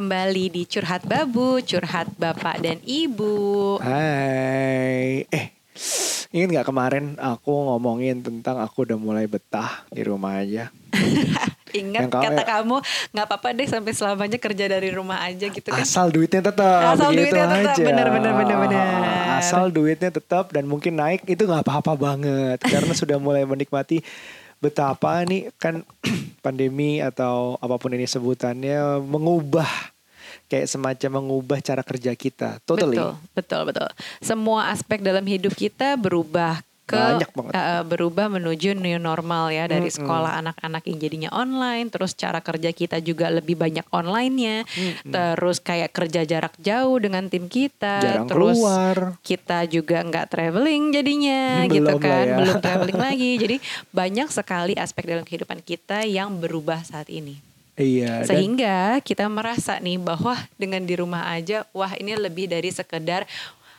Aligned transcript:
Kembali 0.00 0.48
di 0.48 0.64
Curhat 0.64 1.04
Babu, 1.04 1.60
Curhat 1.60 2.16
Bapak 2.16 2.64
dan 2.64 2.80
Ibu. 2.88 3.76
Hai. 3.84 5.28
Eh, 5.28 5.52
ingin 6.32 6.56
nggak 6.56 6.72
kemarin 6.72 7.20
aku 7.20 7.52
ngomongin 7.68 8.24
tentang 8.24 8.64
aku 8.64 8.88
udah 8.88 8.96
mulai 8.96 9.28
betah 9.28 9.84
di 9.92 10.00
rumah 10.00 10.40
aja. 10.40 10.72
Ingat 11.84 12.08
Yang 12.08 12.16
kata 12.16 12.42
kamu 12.48 12.76
nggak 13.12 13.26
apa-apa 13.28 13.48
deh 13.52 13.68
sampai 13.68 13.92
selamanya 13.92 14.40
kerja 14.40 14.72
dari 14.72 14.88
rumah 14.88 15.20
aja 15.20 15.52
gitu 15.52 15.68
kan. 15.68 15.84
Asal 15.84 16.08
duitnya 16.08 16.48
tetap. 16.48 16.80
Asal 16.96 17.12
begitu 17.12 17.36
duitnya 17.36 17.46
tetap, 17.52 17.76
aja. 17.76 17.84
benar, 17.84 18.08
benar, 18.08 18.32
benar, 18.40 18.56
benar. 18.56 18.88
Asal 19.36 19.64
duitnya 19.68 20.10
tetap 20.16 20.48
dan 20.48 20.64
mungkin 20.64 20.96
naik 20.96 21.28
itu 21.28 21.44
nggak 21.44 21.60
apa-apa 21.60 21.92
banget 22.00 22.58
karena 22.64 22.96
sudah 22.96 23.20
mulai 23.20 23.44
menikmati 23.44 24.00
betapa 24.60 25.24
nih 25.24 25.50
kan 25.56 25.82
pandemi 26.44 27.00
atau 27.00 27.56
apa 27.58 27.80
pun 27.80 27.96
ini 27.96 28.04
sebutannya 28.04 29.00
mengubah 29.00 29.68
kayak 30.46 30.68
semacam 30.68 31.10
mengubah 31.24 31.58
cara 31.64 31.80
kerja 31.80 32.12
kita 32.12 32.60
totally 32.68 33.00
Betul, 33.00 33.12
betul, 33.34 33.60
betul. 33.72 33.88
Semua 34.20 34.70
aspek 34.70 35.00
dalam 35.00 35.24
hidup 35.24 35.56
kita 35.56 35.96
berubah 35.96 36.60
ke 36.90 36.98
Banyak 36.98 37.30
banget. 37.30 37.52
eh, 37.52 37.82
berubah 37.84 38.26
menuju 38.28 38.74
new 38.74 38.98
normal 38.98 39.48
ya 39.48 39.64
dari 39.64 39.86
Mm-mm. 39.86 40.02
sekolah 40.02 40.32
anak-anak 40.36 40.82
yang 40.84 40.98
jadinya 40.98 41.30
online, 41.32 41.86
terus 41.86 42.12
cara 42.12 42.38
kerja 42.38 42.70
kita 42.70 42.98
juga 42.98 43.30
lebih 43.30 43.54
banyak 43.54 43.86
online-nya. 43.88 44.66
Terus 45.04 45.58
kayak 45.58 45.90
kerja 45.90 46.20
jarak 46.24 46.54
jauh 46.56 46.98
dengan 46.98 47.26
tim 47.26 47.46
kita, 47.46 48.00
jarang 48.00 48.26
terus 48.26 48.56
keluar 48.56 48.96
kita 49.20 49.64
juga 49.64 50.02
nggak 50.02 50.26
traveling 50.28 50.90
jadinya 50.90 51.42
Hmm, 51.60 51.68
gitu 51.68 51.86
belum 51.88 52.00
kan 52.00 52.10
lah 52.10 52.24
ya. 52.24 52.36
belum 52.36 52.56
traveling 52.58 52.98
lagi 53.06 53.30
jadi 53.36 53.56
banyak 53.90 54.28
sekali 54.28 54.72
aspek 54.74 55.04
dalam 55.06 55.22
kehidupan 55.22 55.60
kita 55.60 56.02
yang 56.02 56.32
berubah 56.34 56.80
saat 56.80 57.06
ini 57.08 57.36
iya 57.74 58.20
dan- 58.20 58.26
sehingga 58.26 58.78
kita 58.98 59.26
merasa 59.26 59.76
nih 59.76 59.96
bahwa 59.96 60.32
dengan 60.54 60.80
di 60.80 60.94
rumah 60.94 61.28
aja 61.28 61.68
wah 61.70 61.92
ini 61.92 62.14
lebih 62.14 62.46
dari 62.46 62.68
sekedar 62.68 63.28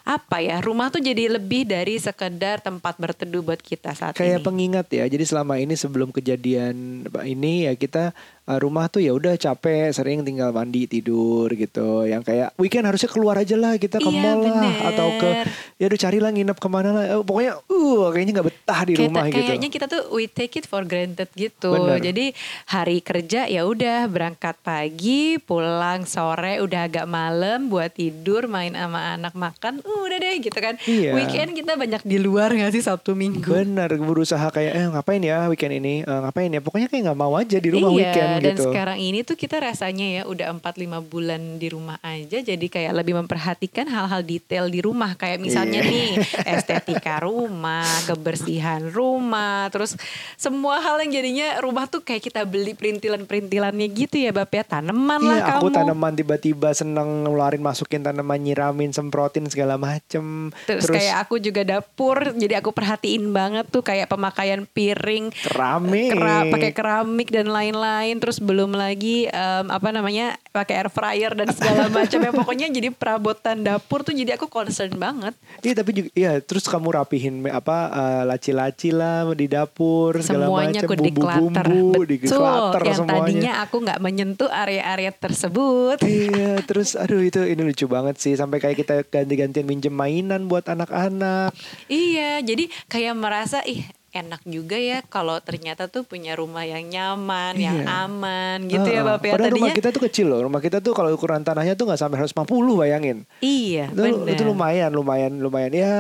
apa 0.02 0.42
ya 0.42 0.58
rumah 0.60 0.90
tuh 0.90 1.00
jadi 1.00 1.38
lebih 1.38 1.70
dari 1.70 2.02
sekedar 2.02 2.58
tempat 2.60 2.98
berteduh 2.98 3.46
buat 3.46 3.62
kita 3.62 3.94
saat 3.94 4.18
kayak 4.18 4.42
ini 4.42 4.46
pengingat 4.46 4.88
ya. 4.90 5.06
Jadi 5.06 5.24
selama 5.30 5.62
ini 5.62 5.78
sebelum 5.78 6.10
kejadian 6.10 7.06
ini 7.22 7.70
ya 7.70 7.74
kita 7.78 8.12
uh, 8.44 8.58
rumah 8.58 8.86
tuh 8.86 9.00
ya 9.00 9.12
udah 9.12 9.34
capek, 9.34 9.90
sering 9.90 10.22
tinggal 10.22 10.50
mandi 10.50 10.86
tidur 10.86 11.50
gitu. 11.50 12.04
Yang 12.04 12.22
kayak 12.26 12.50
weekend 12.56 12.86
harusnya 12.86 13.08
keluar 13.08 13.36
aja 13.36 13.54
lah 13.54 13.76
kita 13.76 13.98
ke 13.98 14.06
Iya, 14.06 14.22
mall 14.22 14.40
lah 14.42 14.54
bener. 14.64 14.88
atau 14.88 15.08
ke 15.16 15.30
ya 15.76 15.86
udah 15.86 16.00
carilah 16.00 16.30
nginep 16.30 16.58
ke 16.58 16.68
mana 16.68 16.90
lah. 16.92 17.04
Eh, 17.08 17.22
pokoknya 17.22 17.54
uh 17.60 18.04
kayaknya 18.10 18.32
nggak 18.36 18.48
betah 18.48 18.80
di 18.82 18.94
Kayak- 18.94 19.04
rumah 19.04 19.24
gitu. 19.26 19.38
kayaknya 19.42 19.70
kita 19.70 19.86
tuh 19.88 20.02
we 20.12 20.24
take 20.26 20.54
it 20.56 20.66
for 20.66 20.82
granted 20.82 21.30
gitu. 21.34 21.72
Bener. 21.72 21.98
Jadi 22.00 22.26
hari 22.68 22.98
kerja 23.00 23.46
ya 23.46 23.62
udah 23.64 24.06
berangkat 24.06 24.56
pagi, 24.62 25.38
pulang 25.38 26.04
sore 26.04 26.60
udah 26.60 26.86
agak 26.86 27.06
malam 27.06 27.68
buat 27.68 27.92
tidur, 27.92 28.46
main 28.46 28.72
sama 28.72 29.16
anak 29.16 29.34
makan, 29.34 29.80
uh, 29.80 30.00
udah 30.02 30.18
deh 30.18 30.36
gitu 30.40 30.56
kan. 30.56 30.76
Iya. 30.84 31.12
Weekend 31.14 31.54
kita 31.54 31.74
banyak 31.74 32.02
di 32.02 32.18
luar 32.18 32.52
gak 32.52 32.72
sih 32.72 32.82
Sabtu 32.82 33.14
Minggu? 33.14 33.48
Bener 33.48 33.90
berusaha 33.94 34.48
kayak 34.48 34.72
eh 34.72 34.86
ngapain 34.88 35.20
ya 35.20 35.46
weekend 35.46 35.74
ini 35.74 35.94
Eh, 36.02 36.20
ngapain 36.20 36.48
ya 36.48 36.60
pokoknya 36.60 36.88
kayak 36.88 37.04
nggak 37.06 37.20
mau 37.20 37.34
aja 37.36 37.58
di 37.58 37.70
rumah 37.70 37.92
iya, 37.92 37.98
weekend 38.00 38.31
dan 38.38 38.54
gitu. 38.54 38.64
sekarang 38.66 38.98
ini 38.98 39.20
tuh 39.22 39.34
kita 39.34 39.58
rasanya 39.58 40.08
ya 40.14 40.24
udah 40.24 40.54
4-5 40.54 40.64
bulan 41.04 41.42
di 41.58 41.68
rumah 41.68 41.98
aja 42.00 42.38
jadi 42.38 42.62
kayak 42.64 42.94
lebih 42.96 43.18
memperhatikan 43.18 43.84
hal-hal 43.86 44.22
detail 44.22 44.66
di 44.66 44.80
rumah 44.80 45.14
kayak 45.14 45.38
misalnya 45.38 45.82
Iya. 45.82 45.90
nih 45.90 46.10
estetika 46.48 47.18
rumah, 47.20 47.82
kebersihan 48.06 48.86
rumah, 48.86 49.66
terus 49.68 49.98
semua 50.36 50.78
hal 50.80 51.02
yang 51.02 51.12
jadinya 51.14 51.58
rumah 51.60 51.86
tuh 51.86 52.00
kayak 52.00 52.22
kita 52.22 52.44
beli 52.44 52.72
perintilan-perintilannya 52.72 53.88
gitu 53.90 54.16
ya 54.16 54.32
Bap 54.32 54.50
ya 54.50 54.62
tanaman 54.62 55.18
lah 55.18 55.38
Iya, 55.38 55.46
aku 55.56 55.68
kamu. 55.68 55.76
tanaman 55.76 56.14
tiba-tiba 56.14 56.70
seneng 56.72 57.24
ngeluarin 57.24 57.60
masukin 57.60 58.00
tanaman 58.00 58.38
nyiramin 58.38 58.92
semprotin 58.92 59.48
segala 59.48 59.76
macem. 59.76 60.54
Terus, 60.64 60.86
kayak 60.86 61.26
aku 61.26 61.38
juga 61.38 61.64
dapur, 61.64 62.32
jadi 62.32 62.62
aku 62.62 62.70
perhatiin 62.70 63.32
banget 63.32 63.66
tuh 63.66 63.82
kayak 63.82 64.06
pemakaian 64.06 64.62
piring, 64.64 65.34
keramik. 65.34 66.14
kera- 66.14 66.46
pakai 66.48 66.72
keramik 66.72 67.30
dan 67.30 67.48
lain-lain. 67.48 68.21
Terus 68.22 68.38
belum 68.38 68.72
lagi 68.72 69.26
em, 69.26 69.66
apa 69.68 69.90
namanya 69.90 70.38
pakai 70.52 70.78
air 70.78 70.88
fryer 70.88 71.34
dan 71.34 71.50
segala 71.50 71.90
macam. 71.98 72.20
ya 72.22 72.30
pokoknya 72.30 72.68
jadi 72.70 72.94
perabotan 72.94 73.66
dapur 73.66 74.06
tuh 74.06 74.14
jadi 74.14 74.38
aku 74.38 74.46
concern 74.46 74.94
banget. 74.94 75.34
Iya 75.60 75.74
tapi 75.74 75.90
juga 75.92 76.10
iya 76.14 76.38
terus 76.38 76.70
kamu 76.70 76.94
rapihin 76.94 77.42
apa 77.50 77.78
eh, 77.90 78.24
laci-laci 78.24 78.94
lah 78.94 79.26
di 79.34 79.50
dapur 79.50 80.22
segala 80.22 80.46
Semuanya 80.46 80.80
macam 80.80 80.90
bumbu-bumbu 80.94 81.90
Betul. 81.98 82.06
declutter 82.06 82.82
Yang 82.84 82.98
semuanya. 83.02 83.18
tadinya 83.26 83.54
aku 83.60 83.76
nggak 83.82 84.00
menyentuh 84.00 84.50
area-area 84.50 85.12
tersebut. 85.12 85.98
Iya, 86.04 86.62
terus 86.70 86.94
aduh 86.94 87.20
itu 87.20 87.42
ini 87.42 87.62
lucu 87.62 87.86
banget 87.86 88.16
sih 88.16 88.34
sampai 88.34 88.60
kayak 88.60 88.78
kita 88.78 88.96
ganti-gantian 89.08 89.66
minjem 89.66 89.90
mainan 89.92 90.46
buat 90.46 90.68
anak-anak. 90.68 91.56
Iya, 91.88 92.44
jadi 92.44 92.70
kayak 92.86 93.16
merasa 93.16 93.64
ih 93.64 93.82
enak 94.12 94.44
juga 94.44 94.76
ya 94.76 95.00
kalau 95.08 95.40
ternyata 95.40 95.88
tuh 95.88 96.04
punya 96.04 96.36
rumah 96.36 96.68
yang 96.68 96.84
nyaman, 96.84 97.56
yang 97.56 97.80
Iya. 97.82 98.06
aman 98.06 98.58
gitu 98.68 98.84
ya 98.86 99.02
Heeh. 99.02 99.08
Bapak 99.08 99.26
ya. 99.26 99.34
Padahal 99.40 99.54
rumah 99.56 99.72
kita 99.72 99.90
tuh 99.90 100.04
kecil 100.04 100.28
loh. 100.28 100.40
Rumah 100.44 100.60
kita 100.60 100.78
tuh 100.84 100.92
kalau 100.92 101.10
ukuran 101.16 101.42
tanahnya 101.42 101.80
tuh 101.80 101.88
nggak 101.88 102.00
sampai 102.00 102.20
150 102.20 102.76
bayangin. 102.76 103.24
iya, 103.40 103.88
Itu, 103.88 104.04
benar. 104.04 104.28
itu 104.28 104.44
lumayan, 104.44 104.92
lumayan, 104.92 105.32
lumayan. 105.40 105.72
Ya, 105.72 105.96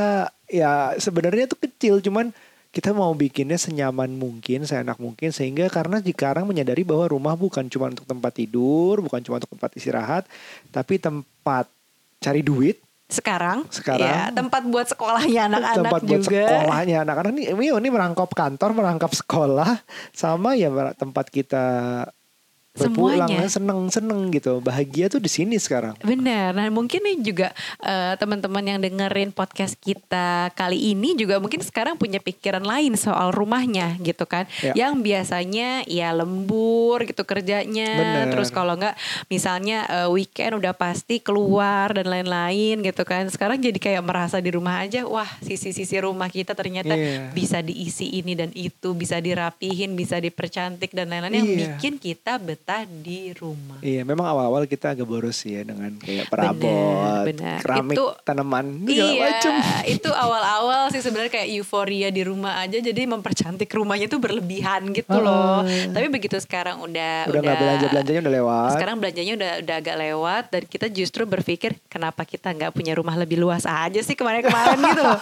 ya 0.45 0.71
sebenarnya 0.99 1.47
tuh 1.47 1.63
kecil, 1.63 2.03
cuman 2.03 2.35
kita 2.71 2.91
mau 2.91 3.11
bikinnya 3.11 3.59
senyaman 3.59 4.11
mungkin, 4.11 4.63
seenak 4.63 4.95
mungkin, 4.95 5.31
sehingga 5.31 5.67
karena 5.67 5.99
sekarang 5.99 6.47
menyadari 6.47 6.87
bahwa 6.87 7.07
rumah 7.07 7.35
bukan 7.35 7.67
cuma 7.67 7.91
untuk 7.91 8.07
tempat 8.07 8.31
tidur, 8.31 9.03
bukan 9.03 9.19
cuma 9.19 9.39
untuk 9.39 9.51
tempat 9.55 9.71
istirahat, 9.75 10.23
tapi 10.71 10.95
tempat 10.95 11.67
cari 12.19 12.39
duit, 12.39 12.79
sekarang, 13.11 13.67
Sekarang. 13.67 14.07
ya, 14.07 14.31
tempat 14.31 14.63
buat 14.65 14.87
sekolahnya 14.87 15.41
anak-anak 15.51 15.83
tempat 15.83 16.01
buat 16.07 16.21
juga. 16.23 16.41
sekolahnya 16.47 16.97
anak-anak 17.03 17.31
ini, 17.35 17.43
ini, 17.51 17.67
ini 17.75 17.89
merangkap 17.91 18.31
kantor, 18.31 18.69
merangkap 18.71 19.11
sekolah, 19.11 19.83
sama 20.15 20.55
ya 20.55 20.71
tempat 20.95 21.27
kita 21.27 21.65
berpulang, 22.71 23.27
Semuanya. 23.27 23.51
seneng-seneng 23.51 24.31
gitu, 24.31 24.63
bahagia 24.63 25.11
tuh 25.11 25.19
di 25.19 25.27
sini 25.27 25.59
sekarang. 25.59 25.91
Benar. 25.99 26.55
Nah, 26.55 26.71
mungkin 26.71 27.03
nih 27.03 27.17
juga 27.19 27.47
eh, 27.77 28.15
teman-teman 28.15 28.63
yang 28.63 28.79
dengerin 28.79 29.29
podcast 29.29 29.75
kita 29.75 30.49
kali 30.51 30.95
ini 30.95 31.13
juga 31.13 31.35
mungkin 31.37 31.59
sekarang 31.59 31.99
punya 31.99 32.17
pikiran 32.17 32.63
lain 32.63 32.95
soal 32.95 33.29
rumahnya 33.29 33.99
gitu 33.99 34.23
kan. 34.23 34.47
Ya. 34.63 34.71
Yang 34.87 35.03
biasanya 35.03 35.83
ya 35.83 36.15
lembur 36.15 37.03
gitu 37.03 37.21
kerjanya. 37.21 37.91
Benar. 37.91 38.25
Terus 38.31 38.49
kalau 38.49 38.79
enggak 38.79 38.95
misalnya 39.27 39.83
eh, 39.85 40.07
weekend 40.07 40.55
udah 40.55 40.71
pasti 40.71 41.19
keluar 41.19 41.91
dan 41.91 42.07
lain-lain 42.07 42.79
gitu 42.81 43.03
kan. 43.03 43.27
Sekarang 43.27 43.59
jadi 43.59 43.75
kayak 43.75 44.03
merasa 44.03 44.39
di 44.39 44.47
rumah 44.47 44.79
aja, 44.79 45.03
wah 45.03 45.27
sisi-sisi 45.43 45.99
rumah 45.99 46.31
kita 46.31 46.55
ternyata 46.55 46.95
Iya. 46.95 47.35
bisa 47.35 47.59
diisi 47.59 48.15
ini 48.15 48.31
dan 48.31 48.49
itu, 48.53 48.95
bisa 48.95 49.19
dirapihin, 49.19 49.91
bisa 49.91 50.17
dipercantik 50.17 50.91
dan 50.91 51.11
lain-lain 51.11 51.35
yang 51.35 51.47
Iya. 51.47 51.57
bikin 51.75 51.99
kita 51.99 52.39
betah 52.61 52.85
di 52.85 53.33
rumah. 53.33 53.81
Iya, 53.81 54.05
memang 54.05 54.21
awal-awal 54.23 54.69
kita 54.69 54.93
agak 54.93 55.01
boros 55.03 55.33
sih 55.35 55.57
ya 55.57 55.65
dengan 55.65 55.97
kayak 55.97 56.29
perabot, 56.29 57.25
bener. 57.25 57.57
keramik, 57.57 57.97
Itu- 57.97 58.13
tanaman, 58.21 58.65
segala 58.85 59.09
Iya, 59.09 59.23
macem. 59.25 59.53
itu 59.89 60.09
awal-awal 60.09 60.93
sih 60.93 61.01
sebenarnya 61.01 61.33
kayak 61.33 61.49
euforia 61.51 62.07
di 62.07 62.21
rumah 62.21 62.61
aja 62.61 62.77
jadi 62.77 63.01
mempercantik 63.03 63.65
rumahnya 63.67 64.05
tuh 64.05 64.21
berlebihan 64.21 64.93
gitu 64.93 65.17
loh. 65.17 65.65
Ah. 65.65 65.89
Tapi 65.89 66.07
begitu 66.07 66.37
sekarang 66.37 66.77
udah 66.79 67.25
Udah 67.25 67.41
nggak 67.41 67.57
belanja 67.57 67.85
belanjanya 67.89 68.21
udah 68.21 68.33
lewat. 68.35 68.69
Sekarang 68.71 68.95
belanjanya 68.95 69.33
udah 69.33 69.51
udah 69.59 69.75
agak 69.75 69.95
lewat 69.97 70.43
dan 70.47 70.61
kita 70.63 70.85
justru 70.87 71.25
berpikir 71.25 71.71
kenapa 71.87 72.21
kita 72.23 72.53
nggak 72.53 72.71
punya 72.71 72.93
rumah 72.93 73.17
lebih 73.17 73.41
luas 73.41 73.65
aja 73.65 73.99
sih 73.99 74.13
kemarin-kemarin 74.13 74.77
gitu 74.85 75.01
loh. 75.01 75.17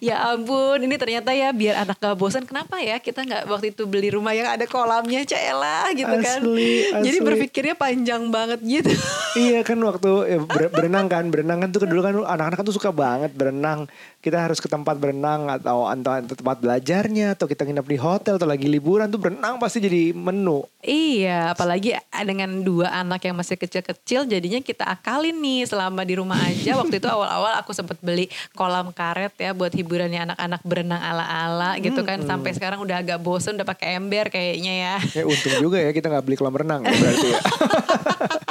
ya 0.00 0.32
ampun, 0.32 0.80
ini 0.80 0.96
ternyata 0.96 1.30
ya 1.30 1.52
biar 1.52 1.76
anak 1.78 1.98
gak 1.98 2.16
bosan 2.16 2.44
kenapa 2.44 2.78
ya 2.78 2.96
kita 2.96 3.20
nggak 3.20 3.42
waktu 3.46 3.70
itu 3.70 3.84
beli 3.84 4.08
rumah 4.08 4.32
yang 4.32 4.48
ada 4.48 4.64
kolamnya 4.64 5.20
Cela 5.22 5.92
gitu 5.92 6.08
kan. 6.08 6.38
Asli, 6.46 7.02
Jadi 7.02 7.18
berpikirnya 7.20 7.74
panjang 7.74 8.22
banget 8.30 8.60
gitu. 8.62 8.92
iya 9.34 9.60
kan 9.66 9.78
waktu 9.82 10.10
ya, 10.30 10.38
ber- 10.44 10.70
berenang 10.70 11.06
kan, 11.10 11.24
berenang 11.28 11.58
kan 11.64 11.68
tuh 11.74 11.84
dulu 11.84 12.00
kan 12.00 12.14
anak-anak 12.14 12.56
kan 12.56 12.66
tuh 12.66 12.76
suka 12.76 12.94
banget 12.94 13.34
berenang. 13.34 13.90
Kita 14.26 14.42
harus 14.42 14.58
ke 14.58 14.66
tempat 14.66 14.98
berenang 14.98 15.46
atau 15.46 15.86
atau 15.86 16.34
tempat 16.34 16.58
belajarnya 16.58 17.38
atau 17.38 17.46
kita 17.46 17.62
nginep 17.62 17.86
di 17.86 17.94
hotel 17.94 18.34
atau 18.42 18.48
lagi 18.50 18.66
liburan 18.66 19.06
tuh 19.06 19.22
berenang 19.22 19.54
pasti 19.62 19.78
jadi 19.78 20.10
menu. 20.10 20.66
Iya, 20.82 21.54
apalagi 21.54 21.94
dengan 22.26 22.66
dua 22.66 22.90
anak 22.90 23.22
yang 23.22 23.38
masih 23.38 23.54
kecil-kecil, 23.54 24.26
jadinya 24.26 24.58
kita 24.58 24.82
akalin 24.82 25.38
nih 25.38 25.70
selama 25.70 26.02
di 26.02 26.18
rumah 26.18 26.42
aja. 26.42 26.74
Waktu 26.82 26.98
itu 26.98 27.06
awal-awal 27.06 27.54
aku 27.62 27.70
sempat 27.70 28.02
beli 28.02 28.26
kolam 28.58 28.90
karet 28.90 29.30
ya 29.38 29.54
buat 29.54 29.70
hiburannya 29.70 30.34
anak-anak 30.34 30.62
berenang 30.66 30.98
ala-ala 31.06 31.78
gitu 31.78 32.02
kan. 32.02 32.18
Sampai 32.26 32.50
sekarang 32.50 32.82
udah 32.82 32.98
agak 32.98 33.22
bosen, 33.22 33.54
udah 33.54 33.68
pakai 33.78 33.94
ember 33.94 34.26
kayaknya 34.26 34.74
ya. 34.74 35.22
Ya 35.22 35.24
untung 35.30 35.54
juga 35.62 35.78
ya 35.78 35.94
kita 35.94 36.10
nggak 36.10 36.26
beli 36.26 36.34
kolam 36.34 36.58
renang 36.58 36.82
ya 36.82 36.98
berarti 36.98 37.26
ya. 37.30 37.38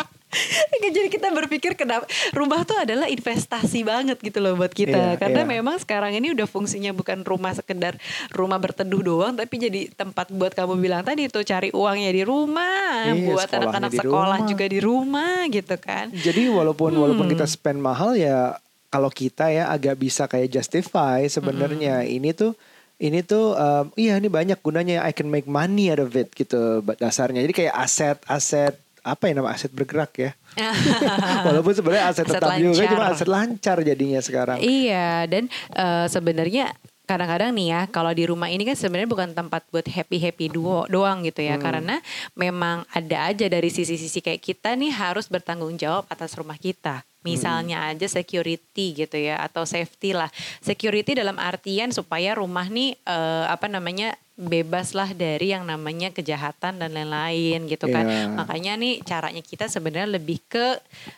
Jadi 0.86 1.10
kita 1.10 1.28
berpikir 1.30 1.74
kenapa 1.74 2.06
rumah 2.32 2.62
tuh 2.62 2.78
adalah 2.78 3.06
investasi 3.06 3.82
banget 3.82 4.18
gitu 4.20 4.40
loh 4.40 4.56
buat 4.56 4.72
kita. 4.72 5.16
Iya, 5.16 5.18
Karena 5.18 5.42
iya. 5.42 5.50
memang 5.52 5.76
sekarang 5.78 6.14
ini 6.14 6.32
udah 6.32 6.46
fungsinya 6.46 6.92
bukan 6.92 7.22
rumah 7.22 7.52
sekedar 7.52 7.98
rumah 8.30 8.58
berteduh 8.58 9.02
doang, 9.02 9.34
tapi 9.34 9.58
jadi 9.58 9.90
tempat 9.92 10.30
buat 10.30 10.52
kamu 10.52 10.78
bilang 10.78 11.02
tadi 11.02 11.28
tuh 11.28 11.42
cari 11.42 11.70
uangnya 11.70 12.12
di 12.12 12.24
rumah, 12.24 13.10
Iya, 13.10 13.28
buat 13.28 13.50
anak-anak 13.50 13.92
sekolah 13.96 14.40
rumah. 14.40 14.50
juga 14.50 14.66
di 14.66 14.80
rumah 14.80 15.38
gitu 15.48 15.76
kan. 15.76 16.12
Jadi 16.12 16.48
walaupun 16.48 16.92
Hmm. 16.92 17.02
walaupun 17.02 17.28
kita 17.28 17.46
spend 17.46 17.80
mahal 17.80 18.14
ya 18.14 18.56
kalau 18.88 19.10
kita 19.10 19.50
ya 19.50 19.68
agak 19.68 19.98
bisa 19.98 20.24
kayak 20.26 20.48
justify 20.50 21.26
sebenarnya 21.26 22.02
Hmm. 22.02 22.16
ini 22.16 22.32
tuh 22.32 22.54
ini 22.96 23.20
tuh 23.20 23.52
um, 23.52 23.92
iya 23.96 24.16
ini 24.16 24.32
banyak 24.32 24.56
gunanya 24.60 25.04
I 25.04 25.12
can 25.12 25.28
make 25.28 25.44
money 25.44 25.92
out 25.92 26.00
of 26.00 26.16
it 26.16 26.32
gitu 26.32 26.80
dasarnya. 26.96 27.44
Jadi 27.44 27.52
kayak 27.54 27.76
aset 27.76 28.18
aset 28.24 28.80
apa 29.06 29.30
ya 29.30 29.38
nama 29.38 29.54
aset 29.54 29.70
bergerak 29.70 30.12
ya. 30.18 30.32
Walaupun 31.46 31.72
sebenarnya 31.72 32.10
aset, 32.10 32.26
Aset 32.26 32.36
tetap 32.36 32.58
juga 32.58 32.74
lancar. 32.76 32.90
cuma 32.90 33.06
aset 33.08 33.30
lancar 33.30 33.78
jadinya 33.80 34.20
sekarang. 34.20 34.58
Iya, 34.58 35.30
dan 35.30 35.44
eh, 35.72 36.06
sebenarnya 36.10 36.74
kadang-kadang 37.06 37.54
nih 37.54 37.68
ya 37.70 37.82
kalau 37.86 38.10
di 38.10 38.26
rumah 38.26 38.50
ini 38.50 38.66
kan 38.66 38.74
sebenarnya 38.74 39.06
bukan 39.06 39.30
tempat 39.32 39.62
buat 39.70 39.86
happy 39.86 40.18
happy 40.18 40.50
duo 40.50 40.90
doang 40.90 41.22
gitu 41.22 41.38
Hmm. 41.38 41.54
ya 41.54 41.62
karena 41.62 41.96
memang 42.34 42.82
ada 42.90 43.30
aja 43.30 43.46
dari 43.46 43.70
sisi-sisi 43.70 44.20
kayak 44.20 44.42
kita 44.42 44.74
nih 44.74 44.90
harus 44.90 45.30
bertanggung 45.30 45.78
jawab 45.78 46.10
atas 46.10 46.34
rumah 46.34 46.58
kita 46.58 47.06
misalnya 47.22 47.90
aja 47.90 48.10
security 48.10 48.94
gitu 48.96 49.18
ya 49.18 49.38
atau 49.38 49.66
safety 49.66 50.14
lah 50.14 50.34
security 50.60 51.14
dalam 51.14 51.38
artian 51.38 51.90
supaya 51.90 52.34
rumah 52.34 52.66
nih 52.66 52.98
eh, 52.98 53.46
apa 53.46 53.70
namanya 53.70 54.18
bebas 54.38 54.92
lah 54.92 55.10
dari 55.10 55.50
yang 55.50 55.64
namanya 55.64 56.12
kejahatan 56.12 56.76
dan 56.76 56.92
lain-lain 56.92 57.66
gitu 57.66 57.88
kan 57.88 58.04
Iya. 58.04 58.36
makanya 58.36 58.76
nih 58.76 59.00
caranya 59.02 59.40
kita 59.40 59.66
sebenarnya 59.66 60.12
lebih 60.12 60.44
ke 60.46 60.76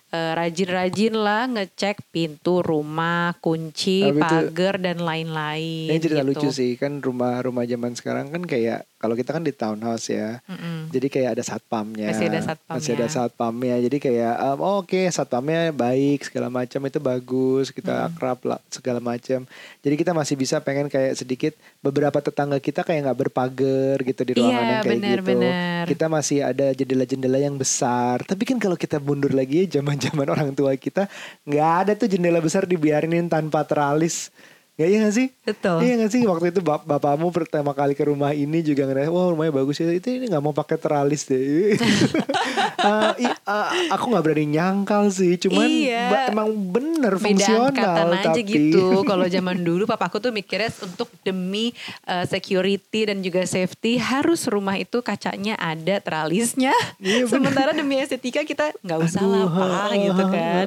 eh, 0.07 0.31
rajin-rajin 0.33 1.11
lah 1.11 1.45
ngecek 1.47 1.99
pintu 2.07 2.61
rumah 2.61 3.33
kunci 3.37 4.05
Tapi 4.05 4.15
itu- 4.15 4.23
pagar 4.23 4.75
dan 4.77 5.01
lain-lain 5.01 5.89
Ini 5.89 5.97
cerita 5.97 6.21
gitu. 6.21 6.29
lucu 6.31 6.49
sih 6.49 6.77
kan 6.77 6.97
rumah-rumah 6.97 7.65
zaman 7.65 7.91
sekarang 7.91 8.29
kan 8.29 8.43
kayak 8.43 8.85
kalau 8.97 9.13
kita 9.13 9.29
kan 9.29 9.45
di 9.45 9.53
townhouse 9.53 10.09
ya. 10.09 10.41
Mm-mm. 10.49 10.89
Jadi 10.89 11.07
kayak 11.07 11.37
ada 11.37 11.43
satpamnya. 11.45 12.09
Masih 12.09 12.33
ada 12.33 12.41
satpamnya. 12.41 12.73
Masih 12.81 12.91
ada 12.97 13.07
satpamnya. 13.07 13.75
Jadi 13.77 13.97
kayak 13.99 14.35
um, 14.41 14.57
oh, 14.59 14.75
oke 14.81 15.01
satpamnya 15.07 15.69
baik 15.69 16.25
segala 16.25 16.49
macam 16.49 16.81
itu 16.81 16.97
bagus 16.97 17.69
kita 17.69 18.09
akrab 18.09 18.41
lah 18.43 18.57
segala 18.67 18.97
macam. 18.97 19.45
Jadi 19.79 19.95
kita 19.95 20.17
masih 20.17 20.33
bisa 20.33 20.57
pengen 20.59 20.89
kayak 20.89 21.13
sedikit 21.13 21.53
beberapa 21.77 22.17
tetangga 22.17 22.57
kita 22.57 22.81
kayak 22.81 23.06
nggak 23.07 23.19
berpagar 23.24 23.95
gitu 24.04 24.21
di 24.27 24.33
ruangan 24.36 24.51
Iya, 24.51 24.68
yang 24.68 24.83
kayak 24.83 24.92
benar, 25.00 25.18
gitu. 25.18 25.27
benar. 25.31 25.83
Kita 25.88 26.06
masih 26.12 26.38
ada 26.44 26.65
jendela-jendela 26.75 27.39
yang 27.39 27.56
besar. 27.56 28.27
Tapi 28.27 28.44
kan 28.44 28.59
kalau 28.59 28.75
kita 28.75 29.00
mundur 29.00 29.31
lagi 29.31 29.63
ya 29.63 29.80
zaman-zaman 29.80 30.27
orang 30.27 30.51
tua 30.51 30.75
kita 30.75 31.07
nggak 31.48 31.71
ada 31.88 31.92
tuh 31.95 32.12
jendela 32.12 32.44
besar 32.44 32.68
dibiarinin 32.68 33.31
tanpa 33.31 33.63
teralis. 33.63 34.27
Ya 34.77 34.85
iya 34.85 35.01
gak 35.01 35.15
sih? 35.15 35.27
Betul. 35.41 35.81
Iya 35.81 35.94
gak 35.97 36.12
sih 36.12 36.21
waktu 36.21 36.45
itu 36.50 36.62
bap 36.62 36.85
bapakmu 36.85 37.33
pertama 37.33 37.74
kali 37.74 37.91
ke 37.91 38.06
rumah 38.06 38.29
ini 38.29 38.62
juga 38.62 38.85
ngerasa 38.85 39.09
wah 39.09 39.33
rumahnya 39.33 39.50
bagus 39.51 39.81
ya 39.81 39.89
itu 39.89 40.06
ini 40.12 40.29
nggak 40.29 40.38
mau 40.39 40.53
pakai 40.53 40.77
teralis 40.77 41.25
deh. 41.25 41.74
Eh, 42.77 43.13
i- 43.19 43.41
eh, 43.44 43.68
aku 43.89 44.06
nggak 44.07 44.24
berani 44.24 44.45
nyangkal 44.47 45.09
sih, 45.09 45.33
cuman 45.35 45.65
Iya. 45.65 46.29
emang 46.29 46.45
bener 46.69 47.18
beda 47.18 47.25
fungsional 47.25 47.74
aja 48.13 48.29
tapi 48.29 48.45
gitu. 48.45 49.01
Kalau 49.09 49.25
zaman 49.25 49.57
dulu 49.59 49.83
papaku 49.83 50.21
tuh 50.21 50.29
mikirnya 50.29 50.69
untuk 50.80 51.09
demi 51.21 51.73
uh, 52.06 52.21
security 52.23 53.09
dan 53.09 53.19
juga 53.19 53.44
safety 53.44 53.97
harus 53.97 54.45
rumah 54.45 54.77
itu 54.77 55.01
kacanya 55.01 55.57
ada 55.57 55.97
teralisnya. 56.00 56.69
Iya. 56.97 57.25
Sementara 57.25 57.73
demi 57.73 57.97
estetika 57.97 58.41
kita 58.41 58.69
nggak 58.80 59.00
usah 59.01 59.21
lah 59.21 59.41
Aduh, 59.41 59.50
pak 59.50 59.68
ha, 59.68 59.95
gitu 59.97 60.23
kan. 60.30 60.65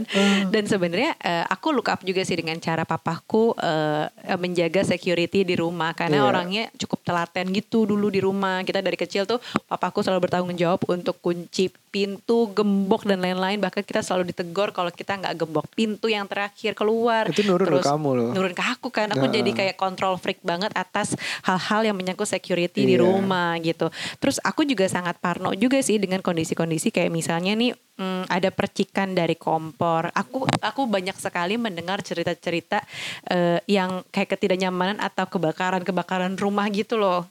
Dan 0.50 0.62
sebenarnya 0.66 1.14
uh, 1.16 1.44
aku 1.48 1.70
look 1.70 1.86
up 1.86 2.02
juga 2.02 2.26
sih 2.26 2.34
dengan 2.34 2.58
cara 2.58 2.82
papaku 2.82 3.54
uh, 3.54 3.99
menjaga 4.36 4.80
security 4.82 5.42
di 5.42 5.54
rumah 5.54 5.92
karena 5.92 6.22
Iya. 6.22 6.28
orangnya 6.28 6.64
cukup 6.76 7.00
telaten 7.02 7.50
gitu 7.50 7.84
dulu 7.84 8.08
di 8.08 8.20
rumah. 8.20 8.62
Kita 8.62 8.78
dari 8.78 8.94
kecil 8.94 9.24
tuh 9.24 9.38
papaku 9.66 10.00
selalu 10.00 10.28
bertanggung 10.28 10.54
jawab 10.54 10.80
untuk 10.86 11.18
kunci 11.18 11.66
pintu, 11.90 12.46
gembok 12.54 13.02
dan 13.02 13.18
lain-lain. 13.18 13.58
Bahkan 13.58 13.82
kita 13.82 14.00
selalu 14.00 14.30
ditegur 14.30 14.70
kalau 14.70 14.88
kita 14.88 15.18
nggak 15.18 15.34
gembok 15.36 15.66
pintu 15.74 16.06
yang 16.06 16.24
terakhir 16.24 16.72
keluar. 16.72 17.26
Itu 17.26 17.42
nurun 17.42 17.66
ke 17.66 17.82
kamu 17.82 18.10
loh. 18.14 18.30
Nurun 18.30 18.54
ke 18.54 18.62
aku 18.62 18.88
kan. 18.88 19.10
Aku 19.10 19.26
Nah. 19.26 19.34
jadi 19.34 19.50
kayak 19.50 19.76
control 19.76 20.14
freak 20.16 20.38
banget 20.40 20.70
atas 20.72 21.18
hal-hal 21.42 21.90
yang 21.90 21.96
menyangkut 21.98 22.30
security 22.30 22.86
di 22.86 22.94
Iya. 22.94 23.02
rumah 23.02 23.58
gitu. 23.58 23.90
Terus 24.22 24.38
aku 24.40 24.62
juga 24.62 24.86
sangat 24.86 25.18
parno 25.18 25.50
juga 25.52 25.82
sih 25.82 25.98
dengan 25.98 26.22
kondisi-kondisi 26.22 26.94
kayak 26.94 27.10
misalnya 27.10 27.58
nih 27.58 27.74
hmm, 27.98 28.30
ada 28.30 28.48
percikan 28.48 29.12
dari 29.12 29.34
kompor. 29.34 30.08
Aku 30.14 30.46
aku 30.62 30.86
banyak 30.86 31.18
sekali 31.18 31.58
mendengar 31.58 32.00
cerita-cerita 32.00 32.80
eh, 33.26 33.58
yang 33.66 33.89
kayak 34.10 34.36
ketidaknyamanan 34.36 34.98
atau 34.98 35.26
kebakaran-kebakaran 35.26 36.34
rumah 36.36 36.66
gitu 36.70 36.96
loh. 36.96 37.26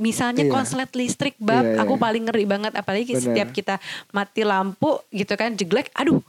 Misalnya 0.00 0.46
Iya. 0.46 0.52
konslet 0.52 0.90
listrik 0.96 1.36
bab, 1.36 1.60
Iya, 1.60 1.76
iya. 1.76 1.82
aku 1.84 2.00
paling 2.00 2.24
ngeri 2.24 2.48
banget 2.48 2.72
apalagi 2.72 3.12
Bener. 3.12 3.20
setiap 3.20 3.48
kita 3.52 3.74
mati 4.08 4.40
lampu 4.40 4.96
gitu 5.12 5.34
kan 5.36 5.52
jeglek, 5.52 5.92
aduh 5.92 6.22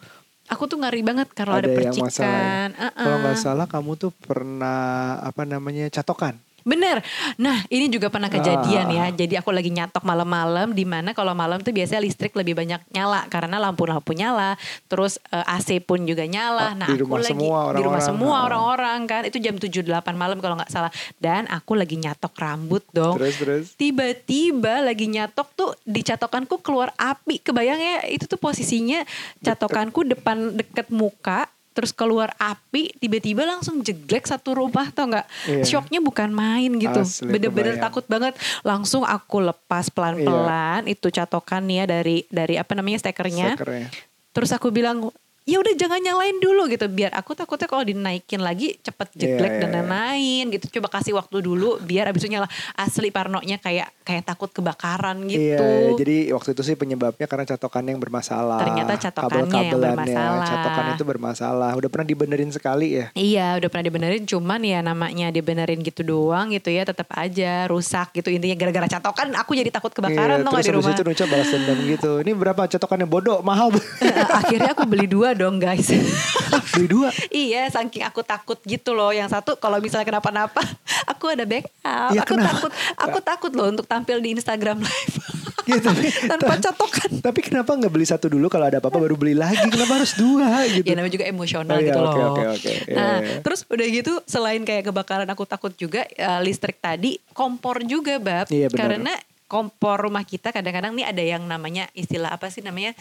aku 0.47 0.63
tuh 0.67 0.79
ngeri 0.79 0.99
banget 1.03 1.27
kalau 1.31 1.55
ada, 1.55 1.67
ada 1.67 1.71
yang 1.71 1.95
masalah. 1.95 2.07
percikan. 2.07 2.67
ya. 2.75 2.81
Uh-uh. 2.87 3.03
Kalau 3.03 3.17
nggak 3.23 3.37
salah 3.39 3.67
kamu 3.67 3.91
tuh 3.95 4.11
pernah 4.15 4.79
apa 5.23 5.43
namanya 5.43 5.85
catokan. 5.87 6.35
Bener. 6.67 6.99
Nah 7.39 7.63
ini 7.67 7.87
juga 7.87 8.11
pernah 8.11 8.27
kejadian 8.27 8.85
Ah. 8.85 9.07
ya. 9.07 9.15
Jadi 9.15 9.33
aku 9.33 9.55
lagi 9.55 9.71
nyatok 9.71 10.03
malam-malam. 10.03 10.69
di 10.69 10.83
mana 10.83 11.15
kalau 11.15 11.31
malam 11.31 11.63
tuh 11.63 11.71
biasanya 11.71 12.03
listrik 12.03 12.35
lebih 12.35 12.51
banyak 12.51 12.83
nyala 12.91 13.23
karena 13.27 13.55
lampu-lampu 13.57 14.11
nyala. 14.11 14.59
Terus 14.85 15.15
eh, 15.29 15.45
AC 15.47 15.79
pun 15.79 16.03
juga 16.03 16.21
Oh, 16.21 16.27
nyala. 16.27 16.75
nah 16.75 16.85
di 16.85 16.99
aku 16.99 17.15
lagi 17.15 17.31
semua 17.31 17.71
di 17.71 17.79
rumah 17.79 17.95
orang-orang. 17.95 18.01
semua 18.03 18.35
Ah. 18.35 18.45
orang-orang 18.45 18.99
kan. 19.05 19.21
Itu 19.23 19.37
jam 19.39 19.55
7-8 19.55 19.87
malam 20.13 20.37
kalau 20.37 20.59
nggak 20.59 20.67
salah. 20.67 20.91
Dan 21.15 21.47
aku 21.47 21.73
lagi 21.73 21.95
nyatok 21.95 22.35
rambut 22.35 22.83
dong. 22.91 23.15
Terus 23.15 23.35
terus. 23.37 23.65
Tiba-tiba 23.73 24.81
lagi 24.81 25.07
nyatok 25.07 25.47
tuh 25.53 25.71
di 25.81 26.01
catokanku 26.01 26.59
keluar 26.59 26.91
api. 26.93 27.39
Kebayang 27.39 27.79
ya 27.79 27.95
itu 28.07 28.25
tuh 28.25 28.35
posisinya 28.35 29.07
catokanku 29.39 30.03
depan 30.03 30.51
deket 30.53 30.89
muka. 30.89 31.47
Terus 31.77 31.93
keluar 31.93 32.33
api, 32.41 32.89
tiba-tiba 32.97 33.45
langsung 33.45 33.85
jeglek 33.85 34.25
satu 34.25 34.57
rumah 34.57 34.89
tau 34.89 35.13
nggak? 35.13 35.27
Iya. 35.45 35.61
Shocknya 35.61 36.01
bukan 36.01 36.33
main 36.33 36.73
gitu. 36.81 37.05
Bener-bener 37.29 37.77
takut 37.77 38.01
banget. 38.09 38.33
Langsung 38.65 39.05
aku 39.05 39.45
lepas 39.45 39.93
pelan-pelan 39.93 40.89
itu 40.89 41.13
catokannya 41.13 41.85
dari 41.85 42.25
dari 42.33 42.57
apa 42.57 42.73
namanya 42.73 43.05
stekernya. 43.05 43.53
Stekernya. 43.53 43.93
Terus 44.33 44.49
aku 44.57 44.73
bilang 44.73 45.13
ya 45.47 45.63
udah 45.63 45.73
jangan 45.79 46.03
nyalain 46.03 46.37
dulu 46.43 46.67
gitu 46.67 46.91
biar 46.91 47.15
aku 47.15 47.31
takutnya 47.31 47.71
kalau 47.71 47.87
dinaikin 47.87 48.43
lagi 48.43 48.75
cepet 48.83 49.07
Iya, 49.17 49.39
dan 49.39 49.39
iya, 49.39 49.57
iya. 49.63 49.67
lain-lain 49.79 50.45
gitu 50.59 50.65
coba 50.77 50.99
kasih 50.99 51.15
waktu 51.15 51.39
dulu 51.39 51.79
biar 51.79 52.11
abis 52.11 52.27
itu 52.27 52.35
nyala 52.35 52.51
asli 52.75 53.07
parnonya 53.09 53.55
kayak 53.57 53.87
kayak 54.03 54.27
takut 54.27 54.51
kebakaran 54.51 55.23
gitu 55.31 55.47
Iya, 55.47 55.95
jadi 55.95 56.17
waktu 56.35 56.51
itu 56.51 56.61
sih 56.67 56.75
penyebabnya 56.75 57.23
karena 57.25 57.47
catokannya 57.47 57.95
yang 57.95 58.03
bermasalah. 58.03 58.59
Ternyata 58.59 58.93
catokannya 58.99 59.39
yang 59.39 59.47
Kabel-kabelannya, 59.47 59.95
bermasalah. 59.95 60.47
Catokan 60.47 60.85
itu 60.91 61.03
bermasalah. 61.07 61.71
Udah 61.79 61.89
pernah 61.89 62.07
dibenerin 62.11 62.51
sekali 62.51 62.87
ya? 62.99 63.05
Iya 63.15 63.47
udah 63.63 63.69
pernah 63.71 63.85
dibenerin 63.87 64.23
cuman 64.27 64.59
ya 64.67 64.79
namanya 64.83 65.31
dibenerin 65.31 65.79
gitu 65.79 66.03
doang 66.03 66.51
gitu 66.51 66.67
ya 66.67 66.83
tetap 66.83 67.07
aja 67.15 67.71
rusak 67.71 68.11
gitu 68.11 68.27
intinya 68.33 68.59
gara-gara 68.59 68.99
catokan 68.99 69.31
aku 69.39 69.55
jadi 69.55 69.71
takut 69.71 69.95
Iya, 69.95 70.03
kebakaran 70.03 70.37
tuh 70.43 70.51
terus 70.59 70.67
di 70.67 70.73
rumah 70.75 70.91
itu 70.91 71.03
Nuca 71.07 71.25
balas 71.31 71.47
dendam 71.47 71.79
gitu. 71.87 72.11
Ini 72.19 72.31
berapa 72.35 72.61
catokannya 72.67 73.07
bodoh, 73.07 73.39
mahal. 73.39 73.71
akhirnya 74.43 74.75
aku 74.75 74.83
beli 74.83 75.07
dua 75.07 75.36
dong 75.37 75.57
guys 75.57 75.87
Beli 76.73 76.87
dua. 76.87 77.09
iya 77.29 77.67
saking 77.67 78.03
aku 78.03 78.21
takut 78.21 78.57
gitu 78.61 78.91
loh 78.91 79.09
yang 79.09 79.25
satu 79.25 79.55
kalau 79.55 79.77
misalnya 79.77 80.05
kenapa-napa 80.05 80.61
aku 81.11 81.29
ada 81.29 81.43
backup 81.43 81.71
Ya, 82.09 82.21
aku 82.21 82.33
kenapa? 82.33 82.49
takut 82.51 82.71
aku 82.97 83.17
takut 83.21 83.51
loh 83.51 83.67
untuk 83.67 83.85
tampil 83.85 84.17
di 84.17 84.33
Instagram 84.33 84.79
live 84.79 85.15
Ya, 85.63 85.83
tapi, 85.83 86.07
tanpa 86.31 86.55
catokan 86.57 87.09
tapi 87.19 87.39
kenapa 87.41 87.75
nggak 87.75 87.89
beli 87.89 88.03
satu 88.03 88.27
dulu 88.27 88.47
kalau 88.47 88.65
ada 88.65 88.79
apa-apa 88.79 88.97
baru 88.97 89.15
beli 89.15 89.35
lagi? 89.35 89.67
Kenapa 89.67 89.99
harus 89.99 90.15
dua 90.15 90.63
gitu? 90.65 90.87
ya 90.87 90.95
namanya 90.95 91.11
juga 91.11 91.27
emosional 91.27 91.75
Oh 91.75 91.77
iya, 91.77 91.87
gitu 91.87 91.99
loh. 91.99 92.13
oke, 92.31 92.43
oke. 92.49 92.71
Iya, 92.87 92.95
Nah, 92.95 93.15
iya. 93.19 93.37
terus 93.43 93.59
udah 93.67 93.87
gitu 93.89 94.13
selain 94.23 94.63
kayak 94.63 94.87
kebakaran 94.87 95.27
aku 95.27 95.43
takut 95.43 95.75
juga 95.75 96.07
eh, 96.07 96.39
listrik 96.39 96.79
tadi 96.79 97.19
kompor 97.29 97.83
juga 97.83 98.15
bab 98.15 98.47
Iya, 98.47 98.67
benar. 98.67 98.79
karena 98.95 99.13
kompor 99.47 99.97
rumah 100.01 100.21
kita 100.21 100.51
kadang-kadang 100.51 100.91
nih 100.91 101.05
ada 101.05 101.23
yang 101.25 101.41
namanya 101.41 101.87
istilah 101.91 102.29
apa 102.29 102.47
sih 102.47 102.59
namanya 102.59 102.91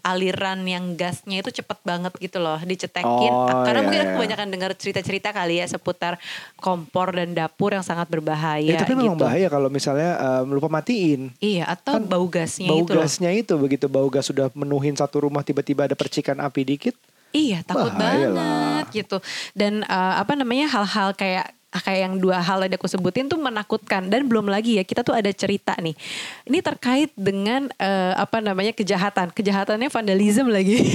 aliran 0.00 0.58
yang 0.62 0.92
gasnya 0.92 1.38
itu 1.38 1.54
cepet 1.54 1.78
banget 1.80 2.10
gitu 2.18 2.36
loh 2.36 2.58
dicetekin 2.58 3.30
Oh, 3.32 3.62
karena 3.62 3.78
iya, 3.78 3.84
mungkin 3.84 4.00
aku 4.00 4.08
iya. 4.08 4.16
kebanyakan 4.16 4.48
dengar 4.48 4.70
cerita-cerita 4.72 5.30
kali 5.30 5.54
ya 5.56 5.66
seputar 5.66 6.18
kompor 6.56 7.12
dan 7.12 7.32
dapur 7.32 7.70
yang 7.70 7.82
sangat 7.82 8.06
berbahaya 8.06 8.64
Ya, 8.64 8.78
tapi 8.78 8.92
memang 8.92 9.14
gitu. 9.14 9.24
bahaya 9.24 9.46
kalau 9.46 9.68
misalnya 9.68 10.10
em, 10.42 10.50
lupa 10.50 10.66
matiin. 10.66 11.30
Iya 11.38 11.66
atau 11.68 11.96
Kan 11.96 12.04
bau 12.04 12.26
gasnya 12.26 12.66
Bau 12.66 12.82
itu 12.82 12.92
loh. 12.92 13.00
gasnya 13.00 13.30
itu 13.30 13.54
begitu 13.56 13.86
bau 13.86 14.06
gas 14.06 14.26
sudah 14.26 14.50
menuhin 14.52 14.92
satu 14.92 15.22
rumah 15.22 15.40
tiba-tiba 15.40 15.84
ada 15.84 15.94
percikan 15.94 16.38
api 16.38 16.66
dikit. 16.66 16.94
Iya 17.30 17.62
takut 17.62 17.94
Bahaya 17.94 18.28
banget 18.28 18.86
gitu. 18.92 19.16
Dan 19.52 19.82
eh, 19.82 20.14
apa 20.18 20.34
namanya 20.34 20.66
hal-hal 20.68 21.12
kayak 21.12 21.54
kayak 21.80 22.00
yang 22.04 22.14
dua 22.20 22.44
hal 22.44 22.60
tadi 22.60 22.76
aku 22.76 22.84
sebutin 22.84 23.32
tuh 23.32 23.40
menakutkan 23.40 24.12
dan 24.12 24.28
belum 24.28 24.52
lagi 24.52 24.76
ya 24.76 24.84
kita 24.84 25.00
tuh 25.00 25.16
ada 25.16 25.32
cerita 25.32 25.72
nih 25.80 25.96
ini 26.44 26.58
terkait 26.60 27.08
dengan 27.16 27.72
eh, 27.80 28.12
apa 28.12 28.44
namanya 28.44 28.76
kejahatan 28.76 29.32
kejahatannya 29.32 29.88
vandalisme 29.88 30.52
lagi 30.52 30.76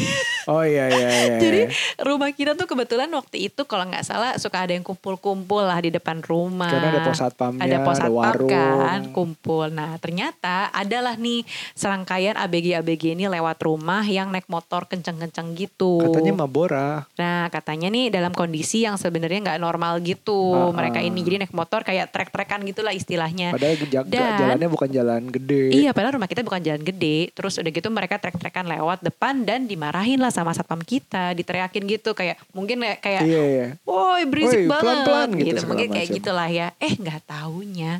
Oh 0.47 0.63
iya 0.63 0.87
iya 0.87 1.09
iya. 1.11 1.37
jadi 1.43 1.61
iya. 1.67 1.75
rumah 2.07 2.31
kita 2.31 2.55
tuh 2.55 2.71
kebetulan 2.71 3.11
waktu 3.11 3.51
itu 3.51 3.67
kalau 3.67 3.83
nggak 3.83 4.07
salah 4.07 4.39
suka 4.39 4.63
ada 4.63 4.71
yang 4.71 4.79
kumpul-kumpul 4.79 5.59
lah 5.59 5.75
di 5.83 5.91
depan 5.91 6.23
rumah 6.23 6.71
Karena 6.71 6.87
ada 6.95 7.01
pos 7.03 7.19
satpamnya, 7.19 7.61
ada 7.67 7.77
pos 7.83 7.99
ada 7.99 8.07
satpam 8.07 8.15
warung. 8.15 8.49
kan 8.55 9.01
kumpul 9.11 9.67
nah 9.67 9.99
ternyata 9.99 10.71
adalah 10.71 11.19
nih 11.19 11.43
serangkaian 11.75 12.39
ABG 12.39 12.79
ABG 12.79 13.19
ini 13.19 13.27
lewat 13.27 13.59
rumah 13.59 14.07
yang 14.07 14.31
naik 14.31 14.47
motor 14.47 14.87
kenceng-kenceng 14.87 15.51
gitu 15.59 15.99
katanya 15.99 16.47
Mabora. 16.47 17.03
Nah 17.19 17.51
katanya 17.51 17.91
nih 17.91 18.07
dalam 18.07 18.31
kondisi 18.31 18.87
yang 18.87 18.95
sebenarnya 18.95 19.51
nggak 19.51 19.59
normal 19.59 19.99
gitu 19.99 20.55
Ah, 20.55 20.66
mereka 20.69 20.97
ah. 20.97 21.03
ini 21.03 21.19
jadi 21.19 21.35
naik 21.39 21.51
motor 21.51 21.81
kayak 21.81 22.09
trek-trekan 22.09 22.63
gitulah 22.63 22.91
istilahnya. 22.91 23.51
Padahal 23.51 23.75
Dan- 24.03 24.39
jalannya 24.39 24.67
bukan 24.67 24.89
jalan 24.89 25.21
gede. 25.27 25.63
Iya 25.73 25.91
padahal 25.91 26.15
rumah 26.15 26.25
kita 26.25 26.41
bukan 26.41 26.59
jalan 26.59 26.81
gede 26.81 27.31
Terus 27.31 27.57
udah 27.57 27.69
gitu 27.69 27.87
mereka 27.87 28.15
trek-trekan 28.15 28.65
lewat 28.65 29.01
depan 29.01 29.41
Dan 29.41 29.65
dimarahin 29.65 30.17
lah 30.17 30.29
sama 30.29 30.51
satpam 30.51 30.79
kita 30.79 31.33
Diteriakin 31.33 31.83
gitu 31.83 32.11
kayak 32.11 32.39
Mungkin 32.51 32.79
kayak, 32.97 33.21
Iya 33.21 33.41
iya. 33.43 33.67
Woi 33.83 34.23
berisik 34.23 34.63
Woi, 34.63 34.67
banget 34.67 34.83
pelan-pelan 34.83 35.29
gitu, 35.31 35.43
gitu, 35.43 35.57
segala 35.57 35.69
Mungkin 35.69 35.87
kayak 35.89 36.07
macam. 36.07 36.17
gitulah 36.17 36.49
ya 36.49 36.67
Eh 36.77 36.93
nggak 36.93 37.21
taunya 37.23 37.93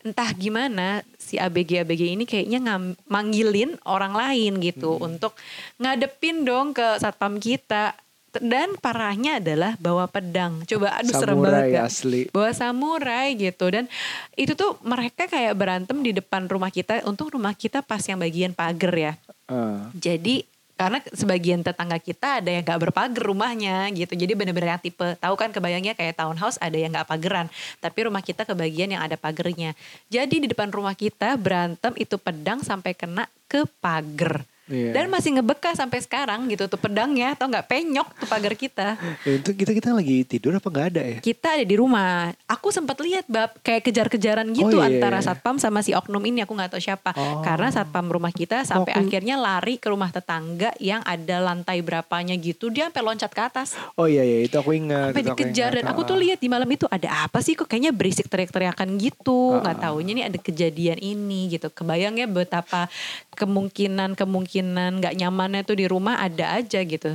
Entah 0.00 0.30
gimana 0.32 0.86
si 1.16 1.34
ABG-ABG 1.36 2.02
ini 2.08 2.24
kayaknya 2.24 2.58
ngam- 2.60 2.94
manggilin 3.06 3.74
orang 3.84 4.14
lain 4.14 4.58
gitu 4.60 4.96
Hmm. 4.96 5.08
Untuk 5.08 5.34
ngadepin 5.76 6.42
dong 6.42 6.70
ke 6.70 6.96
satpam 6.96 7.36
kita 7.36 7.98
dan 8.40 8.74
parahnya 8.76 9.38
adalah 9.38 9.76
bawa 9.76 10.06
pedang. 10.06 10.62
Coba 10.64 10.98
aduh 10.98 11.12
serem 11.12 11.36
Samurai 11.38 11.52
banget 11.52 11.74
gak? 11.74 11.86
asli. 11.86 12.20
bawa 12.30 12.50
samurai 12.50 13.26
gitu 13.34 13.66
dan 13.68 13.84
itu 14.34 14.52
tuh 14.52 14.76
mereka 14.82 15.26
kayak 15.26 15.54
berantem 15.54 15.98
di 16.00 16.12
depan 16.12 16.46
rumah 16.46 16.68
kita 16.68 17.04
untung 17.04 17.28
rumah 17.28 17.52
kita 17.52 17.80
pas 17.80 18.00
yang 18.02 18.18
bagian 18.18 18.52
pagar 18.52 18.92
ya 18.92 19.12
Ah. 19.46 19.94
jadi 19.94 20.42
karena 20.74 20.98
sebagian 21.08 21.62
tetangga 21.62 21.96
kita 21.96 22.42
ada 22.42 22.50
yang 22.50 22.66
gak 22.66 22.82
berpagar 22.82 23.22
rumahnya 23.22 23.88
gitu 23.94 24.12
jadi 24.12 24.34
bener-bener 24.34 24.74
yang 24.74 24.82
tipe 24.82 25.06
tahu 25.16 25.34
kan 25.38 25.48
kebayangnya 25.48 25.94
kayak 25.94 26.18
townhouse 26.18 26.58
ada 26.58 26.74
yang 26.74 26.90
gak 26.90 27.06
pageran 27.06 27.46
tapi 27.78 28.10
rumah 28.10 28.20
kita 28.20 28.42
kebagian 28.42 28.92
yang 28.92 29.00
ada 29.00 29.14
pagernya 29.14 29.72
jadi 30.10 30.34
di 30.34 30.50
depan 30.50 30.68
rumah 30.68 30.92
kita 30.92 31.38
berantem 31.38 31.94
itu 31.94 32.18
pedang 32.18 32.60
sampai 32.60 32.92
kena 32.92 33.30
ke 33.46 33.64
pagar 33.80 34.42
Iya. 34.66 34.90
dan 34.90 35.06
masih 35.06 35.38
ngebekas 35.38 35.78
sampai 35.78 36.02
sekarang 36.02 36.50
gitu 36.50 36.66
tuh 36.66 36.74
pedangnya 36.74 37.38
atau 37.38 37.46
nggak 37.46 37.70
penyok 37.70 38.08
tuh 38.18 38.26
pagar 38.26 38.50
kita 38.50 38.98
itu 39.22 39.54
kita 39.54 39.70
kita 39.70 39.88
lagi 39.94 40.26
tidur 40.26 40.58
apa 40.58 40.66
nggak 40.66 40.86
ada 40.90 41.02
ya? 41.06 41.18
kita 41.22 41.54
ada 41.54 41.62
di 41.62 41.76
rumah. 41.78 42.34
Aku 42.46 42.74
sempat 42.74 42.98
lihat 42.98 43.26
bab 43.26 43.54
kayak 43.62 43.86
kejar-kejaran 43.86 44.50
gitu 44.50 44.78
Oh, 44.78 44.82
iya, 44.82 44.98
antara 44.98 45.22
iya. 45.22 45.26
satpam 45.26 45.56
sama 45.56 45.80
si 45.80 45.94
oknum 45.94 46.18
ini 46.22 46.42
aku 46.42 46.52
nggak 46.52 46.74
tahu 46.74 46.82
siapa. 46.82 47.14
Oh. 47.14 47.42
Karena 47.42 47.70
satpam 47.70 48.10
rumah 48.10 48.34
kita 48.34 48.66
sampai 48.66 48.90
Aku- 48.90 49.06
akhirnya 49.06 49.38
lari 49.38 49.78
ke 49.78 49.86
rumah 49.86 50.10
tetangga 50.10 50.74
yang 50.78 50.98
ada 51.02 51.38
lantai 51.38 51.78
berapanya 51.80 52.34
gitu. 52.34 52.66
Dia 52.66 52.90
sampai 52.90 53.02
loncat 53.02 53.30
ke 53.30 53.42
atas. 53.42 53.78
Oh 53.94 54.06
iya 54.06 54.22
iya 54.22 54.42
itu 54.42 54.54
aku 54.58 54.74
ingat. 54.74 55.14
Sampai 55.14 55.22
itu 55.22 55.30
aku 55.30 55.38
dikejar 55.38 55.70
ingat. 55.70 55.78
dan 55.82 55.84
aku 55.94 56.00
tuh 56.02 56.16
lihat 56.18 56.38
di 56.42 56.48
malam 56.50 56.66
itu 56.66 56.86
ada 56.90 57.08
apa 57.22 57.38
sih 57.38 57.54
kok 57.54 57.66
kayaknya 57.66 57.94
berisik 57.94 58.26
teriak-teriakan 58.26 58.98
gitu. 58.98 59.62
Nggak 59.62 59.76
taunya 59.78 60.12
nih 60.14 60.24
ada 60.26 60.38
kejadian 60.38 60.98
ini 60.98 61.54
gitu. 61.54 61.70
Kebayang 61.70 62.18
ya 62.18 62.26
betapa 62.26 62.90
kemungkinan-kemungkinan 64.56 65.00
nggak 65.02 65.16
nyamannya 65.20 65.62
tuh 65.64 65.76
di 65.76 65.86
rumah 65.88 66.20
ada 66.20 66.56
aja 66.56 66.80
gitu. 66.80 67.12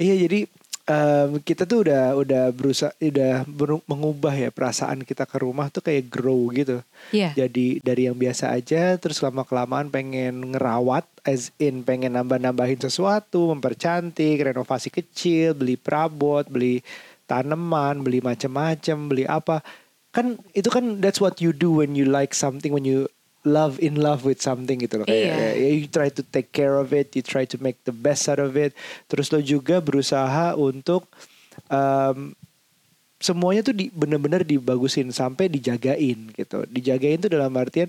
Iya 0.00 0.14
jadi 0.26 0.40
em, 0.88 1.30
kita 1.44 1.62
tuh 1.68 1.86
udah 1.86 2.16
udah 2.18 2.44
berusaha 2.50 2.92
udah 2.98 3.46
mengubah 3.86 4.34
ya 4.34 4.50
perasaan 4.50 5.04
kita 5.06 5.28
ke 5.28 5.36
rumah 5.38 5.68
tuh 5.70 5.84
kayak 5.84 6.10
grow 6.10 6.50
gitu. 6.50 6.82
Iya. 7.14 7.46
Jadi 7.46 7.78
dari 7.84 8.10
yang 8.10 8.16
biasa 8.16 8.50
aja 8.50 8.96
terus 8.98 9.20
lama 9.22 9.46
kelamaan 9.46 9.92
pengen 9.92 10.56
ngerawat 10.56 11.06
as 11.22 11.52
in 11.60 11.86
pengen 11.86 12.16
nambah-nambahin 12.16 12.80
sesuatu, 12.80 13.52
mempercantik, 13.54 14.40
renovasi 14.40 14.88
kecil, 14.90 15.54
beli 15.54 15.76
perabot, 15.76 16.42
beli 16.48 16.82
tanaman, 17.28 18.02
beli 18.02 18.18
macam-macam, 18.24 18.96
beli 19.06 19.24
apa. 19.28 19.62
Kan 20.10 20.42
itu 20.58 20.66
kan 20.66 20.98
that's 20.98 21.22
what 21.22 21.38
you 21.38 21.54
do 21.54 21.78
when 21.78 21.94
you 21.94 22.02
like 22.02 22.34
something 22.34 22.74
when 22.74 22.82
you 22.82 23.06
love 23.40 23.80
in 23.80 23.96
love 23.96 24.22
with 24.22 24.36
something 24.38 24.76
gitu 24.80 25.00
loh 25.00 25.06
kayak 25.08 25.32
Iya. 25.32 25.56
ya, 25.56 25.68
you 25.72 25.88
try 25.88 26.12
to 26.12 26.20
take 26.20 26.52
care 26.52 26.76
of 26.76 26.92
it, 26.92 27.16
you 27.16 27.24
try 27.24 27.48
to 27.48 27.56
make 27.56 27.80
the 27.88 27.94
best 27.94 28.28
out 28.28 28.36
of 28.36 28.52
it. 28.54 28.76
Terus 29.08 29.32
lo 29.32 29.40
juga 29.40 29.80
berusaha 29.80 30.52
untuk 30.54 31.08
em, 31.72 32.36
semuanya 33.16 33.64
tuh 33.64 33.76
di, 33.76 33.88
bener-bener 33.92 34.44
dibagusin 34.44 35.08
sampai 35.08 35.48
dijagain 35.48 36.32
gitu. 36.32 36.64
Dijagain 36.68 37.20
tuh 37.20 37.32
dalam 37.32 37.52
artian 37.56 37.88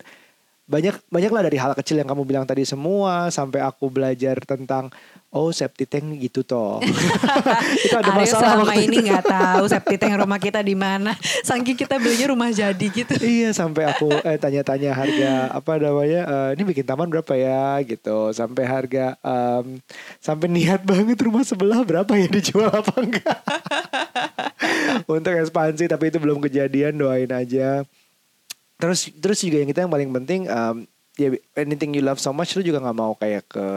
banyak 0.71 0.95
banyak 1.11 1.31
lah 1.35 1.43
dari 1.43 1.57
hal 1.59 1.75
kecil 1.75 1.99
yang 1.99 2.07
kamu 2.07 2.23
bilang 2.23 2.45
tadi 2.47 2.63
semua 2.63 3.27
sampai 3.27 3.59
aku 3.59 3.91
belajar 3.91 4.39
tentang 4.47 4.87
oh 5.31 5.51
septic 5.51 5.87
tank 5.87 6.11
gitu 6.19 6.43
toh. 6.43 6.83
itu 7.87 7.95
ada 7.95 8.11
Aryo 8.11 8.19
masalah 8.23 8.43
selama 8.43 8.63
waktu 8.67 8.83
ini 8.87 8.97
nggak 9.07 9.25
tahu 9.27 9.63
septic 9.73 9.97
tank 9.99 10.15
rumah 10.19 10.39
kita 10.39 10.59
di 10.59 10.75
mana. 10.75 11.15
Saking 11.43 11.75
kita 11.75 11.95
belinya 11.99 12.27
rumah 12.31 12.51
jadi 12.51 12.87
gitu. 12.87 13.15
Iya 13.19 13.55
sampai 13.55 13.87
aku 13.91 14.11
eh, 14.27 14.35
tanya-tanya 14.39 14.91
harga 14.91 15.31
apa 15.51 15.71
namanya 15.79 16.21
eh, 16.27 16.49
ini 16.59 16.63
bikin 16.67 16.83
taman 16.87 17.07
berapa 17.07 17.33
ya 17.35 17.79
gitu 17.83 18.31
sampai 18.35 18.63
harga 18.67 19.15
em, 19.23 19.79
sampai 20.19 20.47
niat 20.51 20.83
banget 20.83 21.19
rumah 21.23 21.43
sebelah 21.47 21.83
berapa 21.83 22.11
ya 22.15 22.27
dijual 22.27 22.71
apa 22.71 22.93
enggak 22.99 23.39
untuk 25.15 25.31
ekspansi 25.31 25.87
tapi 25.87 26.11
itu 26.11 26.17
belum 26.19 26.43
kejadian 26.43 26.99
doain 26.99 27.31
aja 27.31 27.87
terus 28.81 29.13
terus 29.21 29.37
juga 29.45 29.61
yang 29.61 29.69
kita 29.69 29.85
yang 29.85 29.93
paling 29.93 30.09
penting 30.09 30.49
em, 30.49 30.89
ya 31.19 31.29
anything 31.53 31.93
you 31.93 32.01
love 32.01 32.17
so 32.17 32.33
much 32.33 32.57
lu 32.57 32.65
juga 32.65 32.81
nggak 32.81 32.97
mau 32.97 33.13
kayak 33.13 33.45
ke 33.45 33.67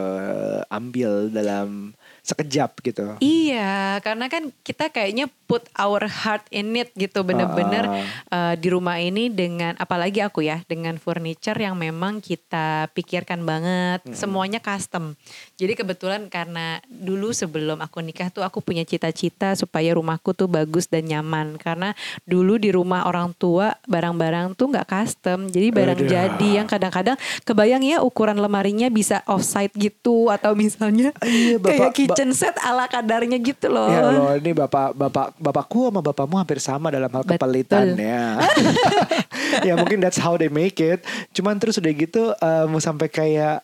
ambil 0.73 1.29
dalam 1.29 1.93
sekejap 2.25 2.81
gitu. 2.81 3.05
Iya, 3.21 4.01
karena 4.01 4.25
kan 4.25 4.49
kita 4.65 4.89
kayaknya 4.89 5.29
put 5.45 5.65
our 5.77 6.05
heart 6.05 6.45
in 6.49 6.73
it 6.73 6.89
gitu 6.93 7.21
bener-bener 7.21 7.85
eh, 8.29 8.53
di 8.57 8.67
rumah 8.69 8.97
ini 8.97 9.29
dengan 9.29 9.77
apalagi 9.77 10.21
aku 10.21 10.41
ya 10.41 10.61
dengan 10.65 10.97
furniture 10.97 11.55
yang 11.55 11.77
memang 11.77 12.19
kita 12.19 12.89
pikirkan 12.91 13.45
banget, 13.45 14.01
semuanya 14.11 14.57
custom. 14.57 15.13
Jadi 15.55 15.73
kebetulan 15.77 16.27
karena 16.27 16.81
dulu 16.85 17.31
sebelum 17.31 17.79
aku 17.79 18.01
nikah 18.01 18.29
tuh 18.29 18.41
aku 18.41 18.59
punya 18.59 18.81
cita-cita 18.81 19.53
supaya 19.53 19.93
rumahku 19.93 20.33
tuh 20.33 20.49
bagus 20.49 20.89
dan 20.89 21.05
nyaman 21.05 21.55
karena 21.55 21.93
dulu 22.25 22.57
di 22.57 22.73
rumah 22.73 23.05
orang 23.05 23.31
tua 23.37 23.77
barang-barang 23.85 24.57
tuh 24.57 24.73
nggak 24.73 24.87
custom, 24.89 25.47
jadi 25.47 25.69
barang 25.69 25.99
Aduh. 26.01 26.09
jadi 26.09 26.49
yang 26.61 26.67
kadang-kadang 26.67 27.15
kebayang 27.45 27.85
ya 27.85 28.01
ukuran 28.01 28.41
lemarinya 28.41 28.89
bisa 28.89 29.21
offside 29.29 29.71
gitu 29.77 30.27
atau 30.33 30.57
misalnya 30.57 31.13
Iya, 31.21 31.57
Bapak- 31.61 31.71
kayak 31.71 31.91
kitchen 31.93 32.31
set 32.33 32.55
ala 32.61 32.89
kadarnya 32.89 33.37
gitu 33.37 33.67
loh. 33.69 33.87
Ya 33.87 34.01
loh, 34.01 34.33
ini 34.35 34.51
bapak 34.51 34.95
bapak 34.95 35.34
bapakku 35.35 35.91
sama 35.91 35.99
bapakmu 35.99 36.35
hampir 36.39 36.59
sama 36.63 36.87
dalam 36.91 37.11
hal 37.11 37.23
Betul. 37.23 37.35
kepelitannya. 37.37 38.39
ya 39.67 39.73
mungkin 39.75 39.99
that's 39.99 40.19
how 40.19 40.35
they 40.39 40.51
make 40.51 40.79
it. 40.79 41.03
Cuman 41.35 41.59
terus 41.59 41.77
udah 41.79 41.93
gitu 41.93 42.31
eh, 42.33 42.65
mau 42.67 42.79
sampai 42.79 43.07
kayak 43.11 43.63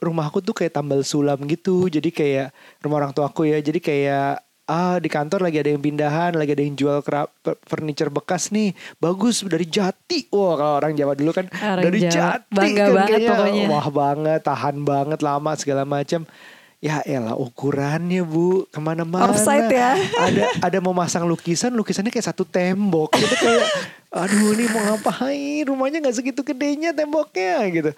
rumahku 0.00 0.40
tuh 0.40 0.56
kayak 0.56 0.72
tambal 0.76 1.00
sulam 1.04 1.40
gitu. 1.44 1.88
Jadi 1.88 2.08
kayak 2.12 2.52
rumah 2.80 3.04
orang 3.04 3.12
tuaku 3.12 3.48
ya. 3.48 3.60
Jadi 3.60 3.80
kayak 3.80 4.44
ah 4.68 5.00
di 5.00 5.08
kantor 5.08 5.48
lagi 5.48 5.64
ada 5.64 5.72
yang 5.72 5.80
pindahan, 5.80 6.36
lagi 6.36 6.52
ada 6.52 6.60
yang 6.60 6.76
jual 6.76 7.00
kera- 7.00 7.32
per- 7.40 7.56
furniture 7.64 8.12
bekas 8.12 8.52
nih, 8.52 8.76
bagus 9.00 9.40
dari 9.40 9.64
Jati. 9.64 10.28
Wah 10.28 10.54
kalau 10.60 10.74
orang 10.84 10.92
Jawa 10.92 11.16
dulu 11.16 11.32
kan 11.32 11.48
Orang 11.48 11.84
dari 11.88 12.04
Jawa. 12.04 12.12
Jati 12.12 12.52
Bangga 12.52 12.84
kan 12.84 12.92
banget 12.92 13.08
kayaknya, 13.08 13.30
pokoknya. 13.32 13.66
Wah 13.72 13.86
banget, 13.88 14.40
tahan 14.44 14.76
banget 14.84 15.20
lama 15.24 15.52
segala 15.56 15.82
macam. 15.88 16.28
Ya 16.78 17.02
elah 17.02 17.34
ukurannya 17.34 18.22
bu 18.22 18.62
ke 18.70 18.78
mana-mana. 18.78 19.34
Offside 19.34 19.66
ya. 19.66 19.98
Ada 20.14 20.62
ada 20.62 20.78
mau 20.78 20.94
masang 20.94 21.26
lukisan, 21.26 21.74
lukisannya 21.74 22.14
kayak 22.14 22.30
satu 22.30 22.46
tembok. 22.46 23.18
Gitu 23.18 23.34
kayak, 23.34 23.66
aduh 24.14 24.54
ini 24.54 24.70
mau 24.70 24.86
ngapain? 24.86 25.66
Rumahnya 25.66 25.98
nggak 26.06 26.16
segitu 26.22 26.46
gedenya 26.46 26.94
temboknya 26.94 27.66
gitu. 27.74 27.90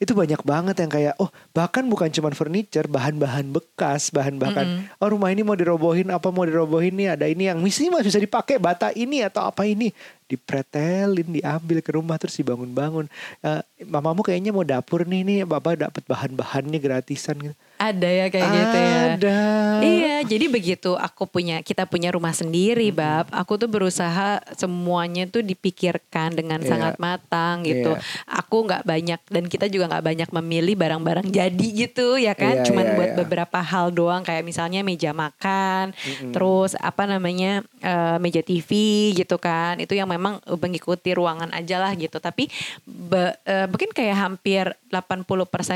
Itu 0.00 0.16
banyak 0.16 0.40
banget 0.48 0.80
yang 0.80 0.88
kayak, 0.88 1.14
oh 1.20 1.28
bahkan 1.52 1.84
bukan 1.84 2.08
cuma 2.08 2.32
furniture, 2.32 2.88
bahan-bahan 2.88 3.52
bekas, 3.52 4.08
bahan-bahan. 4.08 4.88
Oh 4.96 5.12
rumah 5.12 5.28
ini 5.28 5.44
mau 5.44 5.52
dirobohin, 5.52 6.08
apa 6.08 6.32
mau 6.32 6.48
dirobohin 6.48 6.96
nih? 6.96 7.12
Ada 7.12 7.28
ini 7.28 7.52
yang 7.52 7.60
misi 7.60 7.92
masih 7.92 8.08
bisa 8.08 8.18
dipakai 8.18 8.56
bata 8.56 8.96
ini 8.96 9.20
atau 9.28 9.44
apa 9.44 9.68
ini 9.68 9.92
dipretelin, 10.32 11.28
diambil 11.28 11.78
ke 11.78 11.90
rumah 11.92 12.16
terus 12.16 12.34
dibangun-bangun. 12.34 13.06
Eh, 13.44 13.60
mamamu 13.84 14.24
kayaknya 14.24 14.50
mau 14.50 14.64
dapur 14.64 15.04
nih 15.04 15.20
nih, 15.22 15.38
bapak 15.44 15.84
dapat 15.84 16.02
bahan-bahannya 16.08 16.78
gratisan 16.78 17.36
gitu. 17.36 17.56
Ada 17.82 18.06
ya 18.06 18.26
kayak 18.30 18.48
gitu 18.48 18.78
ya. 18.78 18.94
Ada. 19.18 19.40
Iya, 19.82 20.16
jadi 20.22 20.46
begitu 20.46 20.94
aku 20.94 21.26
punya 21.26 21.66
kita 21.66 21.82
punya 21.82 22.14
rumah 22.14 22.30
sendiri, 22.30 22.94
bab. 22.94 23.26
Aku 23.34 23.58
tuh 23.58 23.66
berusaha 23.66 24.38
semuanya 24.54 25.26
tuh 25.26 25.42
dipikirkan 25.42 26.30
dengan 26.30 26.62
Iya. 26.62 26.68
sangat 26.70 26.94
matang 27.02 27.66
gitu. 27.66 27.98
Iya. 27.98 28.38
Aku 28.38 28.70
nggak 28.70 28.86
banyak 28.86 29.20
dan 29.26 29.44
kita 29.50 29.66
juga 29.66 29.90
nggak 29.90 30.06
banyak 30.06 30.28
memilih 30.30 30.78
barang-barang 30.78 31.26
jadi 31.34 31.66
gitu 31.74 32.22
ya 32.22 32.38
kan. 32.38 32.62
Iya, 32.62 32.70
Cuman 32.70 32.86
iya, 32.86 32.94
buat 32.94 33.10
iya. 33.10 33.18
beberapa 33.18 33.58
hal 33.58 33.90
doang 33.90 34.22
kayak 34.22 34.46
misalnya 34.46 34.86
meja 34.86 35.10
makan, 35.10 35.90
terus 36.30 36.78
apa 36.78 37.10
namanya 37.10 37.66
eh, 37.82 38.16
meja 38.22 38.46
TV 38.46 38.70
gitu 39.18 39.42
kan. 39.42 39.82
Itu 39.82 39.98
yang 39.98 40.06
memang 40.06 40.21
mengikuti 40.54 41.10
ruangan 41.10 41.50
aja 41.50 41.76
lah 41.76 41.92
gitu. 41.92 42.16
Tapi 42.16 42.46
be- 42.82 43.36
eh, 43.42 43.66
mungkin 43.66 43.90
kayak 43.90 44.16
hampir 44.16 44.64
80% 44.88 45.26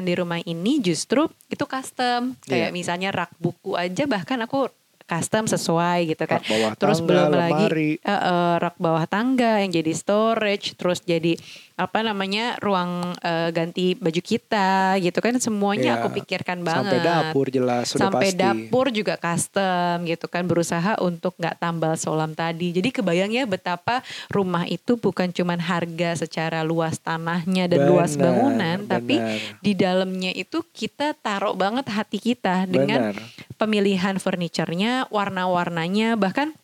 di 0.03 0.15
rumah 0.15 0.39
ini 0.39 0.79
justru 0.79 1.27
itu 1.47 1.65
custom. 1.65 2.39
Kayak 2.43 2.71
Iya. 2.71 2.75
misalnya 2.75 3.09
rak 3.11 3.35
buku 3.37 3.75
aja 3.75 4.07
bahkan 4.07 4.39
aku 4.41 4.71
custom 5.07 5.47
sesuai 5.47 6.11
gitu 6.11 6.23
kan. 6.23 6.39
Rak 6.39 6.47
bawah 6.47 6.73
terus 6.75 6.99
tangga, 6.99 7.09
belum 7.09 7.27
lemari. 7.31 7.47
lagi 7.47 7.67
eh, 7.97 8.11
eh, 8.13 8.55
rak 8.59 8.77
bawah 8.77 9.05
tangga 9.07 9.53
yang 9.59 9.71
jadi 9.71 9.93
storage, 9.93 10.75
terus 10.75 11.01
jadi 11.01 11.39
apa 11.77 12.01
namanya 12.01 12.57
ruang 12.59 12.89
eh, 13.17 13.49
ganti 13.51 13.93
baju 13.95 14.19
kita 14.19 14.97
gitu 14.99 15.19
kan 15.19 15.37
semuanya 15.37 15.85
Iya. 15.87 15.99
aku 16.01 16.09
pikirkan 16.11 16.59
banget. 16.61 16.89
Sampai 16.89 16.99
dapur 17.01 17.47
jelas 17.47 17.85
sudah 17.87 18.01
Sampai 18.09 18.29
pasti. 18.29 18.41
dapur 18.41 18.87
juga 18.89 19.15
custom 19.17 19.97
gitu 20.03 20.27
kan 20.27 20.43
berusaha 20.43 20.97
untuk 20.99 21.37
nggak 21.37 21.57
tambal 21.57 21.93
solam 21.95 22.33
tadi. 22.33 22.73
Jadi 22.73 22.89
kebayang 22.91 23.29
ya 23.31 23.45
betapa 23.45 24.01
rumah 24.29 24.65
itu 24.65 24.97
bukan 24.97 25.29
cuman 25.29 25.61
harga 25.61 26.17
secara 26.19 26.63
luas 26.63 26.97
tanahnya 26.97 27.69
dan 27.69 27.85
luas 27.85 28.17
Benar, 28.17 28.25
bangunan, 28.25 28.79
tapi 28.87 29.17
benar. 29.17 29.61
di 29.61 29.73
dalamnya 29.73 30.33
itu 30.33 30.65
kita 30.67 31.13
taruh 31.15 31.53
banget 31.53 31.85
hati 31.87 32.17
kita 32.17 32.65
dengan 32.65 33.13
Benar. 33.13 33.21
pemilihan 33.55 34.17
furniturnya, 34.17 34.96
warna-warnanya, 35.13 36.17
bahkan 36.17 36.57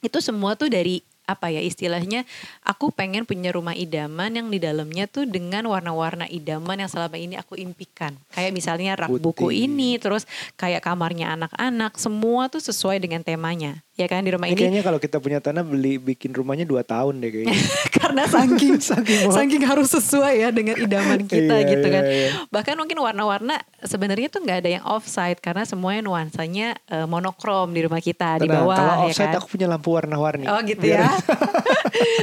itu 0.00 0.16
semua 0.24 0.56
tuh 0.56 0.72
dari 0.72 1.04
apa 1.26 1.50
ya 1.50 1.58
istilahnya 1.58 2.22
aku 2.62 2.94
pengen 2.94 3.26
punya 3.26 3.50
rumah 3.50 3.74
idaman 3.74 4.30
yang 4.30 4.46
di 4.46 4.62
dalamnya 4.62 5.10
tuh 5.10 5.26
dengan 5.26 5.66
warna-warna 5.66 6.30
idaman 6.30 6.86
yang 6.86 6.90
selama 6.90 7.18
ini 7.18 7.34
aku 7.34 7.58
impikan 7.58 8.14
kayak 8.30 8.54
misalnya 8.54 8.94
rak 8.94 9.10
Putih. 9.10 9.26
buku 9.26 9.48
ini 9.50 9.98
terus 9.98 10.22
kayak 10.54 10.86
kamarnya 10.86 11.34
anak-anak 11.34 11.98
semua 11.98 12.46
tuh 12.46 12.62
sesuai 12.62 13.02
dengan 13.02 13.26
temanya 13.26 13.82
ya 13.96 14.06
kan 14.06 14.20
di 14.20 14.30
rumah 14.30 14.44
Ini 14.44 14.52
ini 14.52 14.60
kayaknya 14.60 14.82
kalau 14.82 14.98
kita 14.98 15.16
punya 15.16 15.40
tanah 15.40 15.60
beli 15.60 15.96
bikin 15.96 16.30
rumahnya 16.30 16.62
dua 16.62 16.80
tahun 16.82 17.16
deh 17.16 17.30
kayaknya. 17.30 17.56
karena 17.96 18.22
saking 18.24 18.76
Saking 18.92 19.20
saking 19.26 19.62
harus 19.62 19.88
sesuai 19.90 20.34
ya 20.38 20.48
dengan 20.50 20.76
idaman 20.76 21.24
kita 21.24 21.54
Iya, 21.56 21.66
gitu 21.66 21.86
kan. 21.86 22.02
iya, 22.02 22.14
iya. 22.14 22.30
Bahkan 22.46 22.74
mungkin 22.76 22.98
warna-warna 22.98 23.56
sebenarnya 23.80 24.28
tuh 24.28 24.40
nggak 24.40 24.58
ada 24.58 24.70
yang 24.70 24.84
offside 24.84 25.38
karena 25.38 25.64
semuanya 25.64 26.00
nuansanya 26.02 26.76
eh, 26.86 27.04
monokrom 27.04 27.70
di 27.70 27.80
rumah 27.80 27.98
kita 27.98 28.36
di 28.36 28.44
Tenang, 28.44 28.62
bawah 28.62 28.76
kalau 28.76 28.94
ya 28.94 29.04
offset 29.08 29.26
kan. 29.26 29.38
aku 29.38 29.46
punya 29.48 29.66
lampu 29.66 29.88
warna-warni. 29.90 30.44
Oh 30.44 30.60
gitu 30.60 30.82
Biar- 30.82 31.02
ya. 31.02 31.10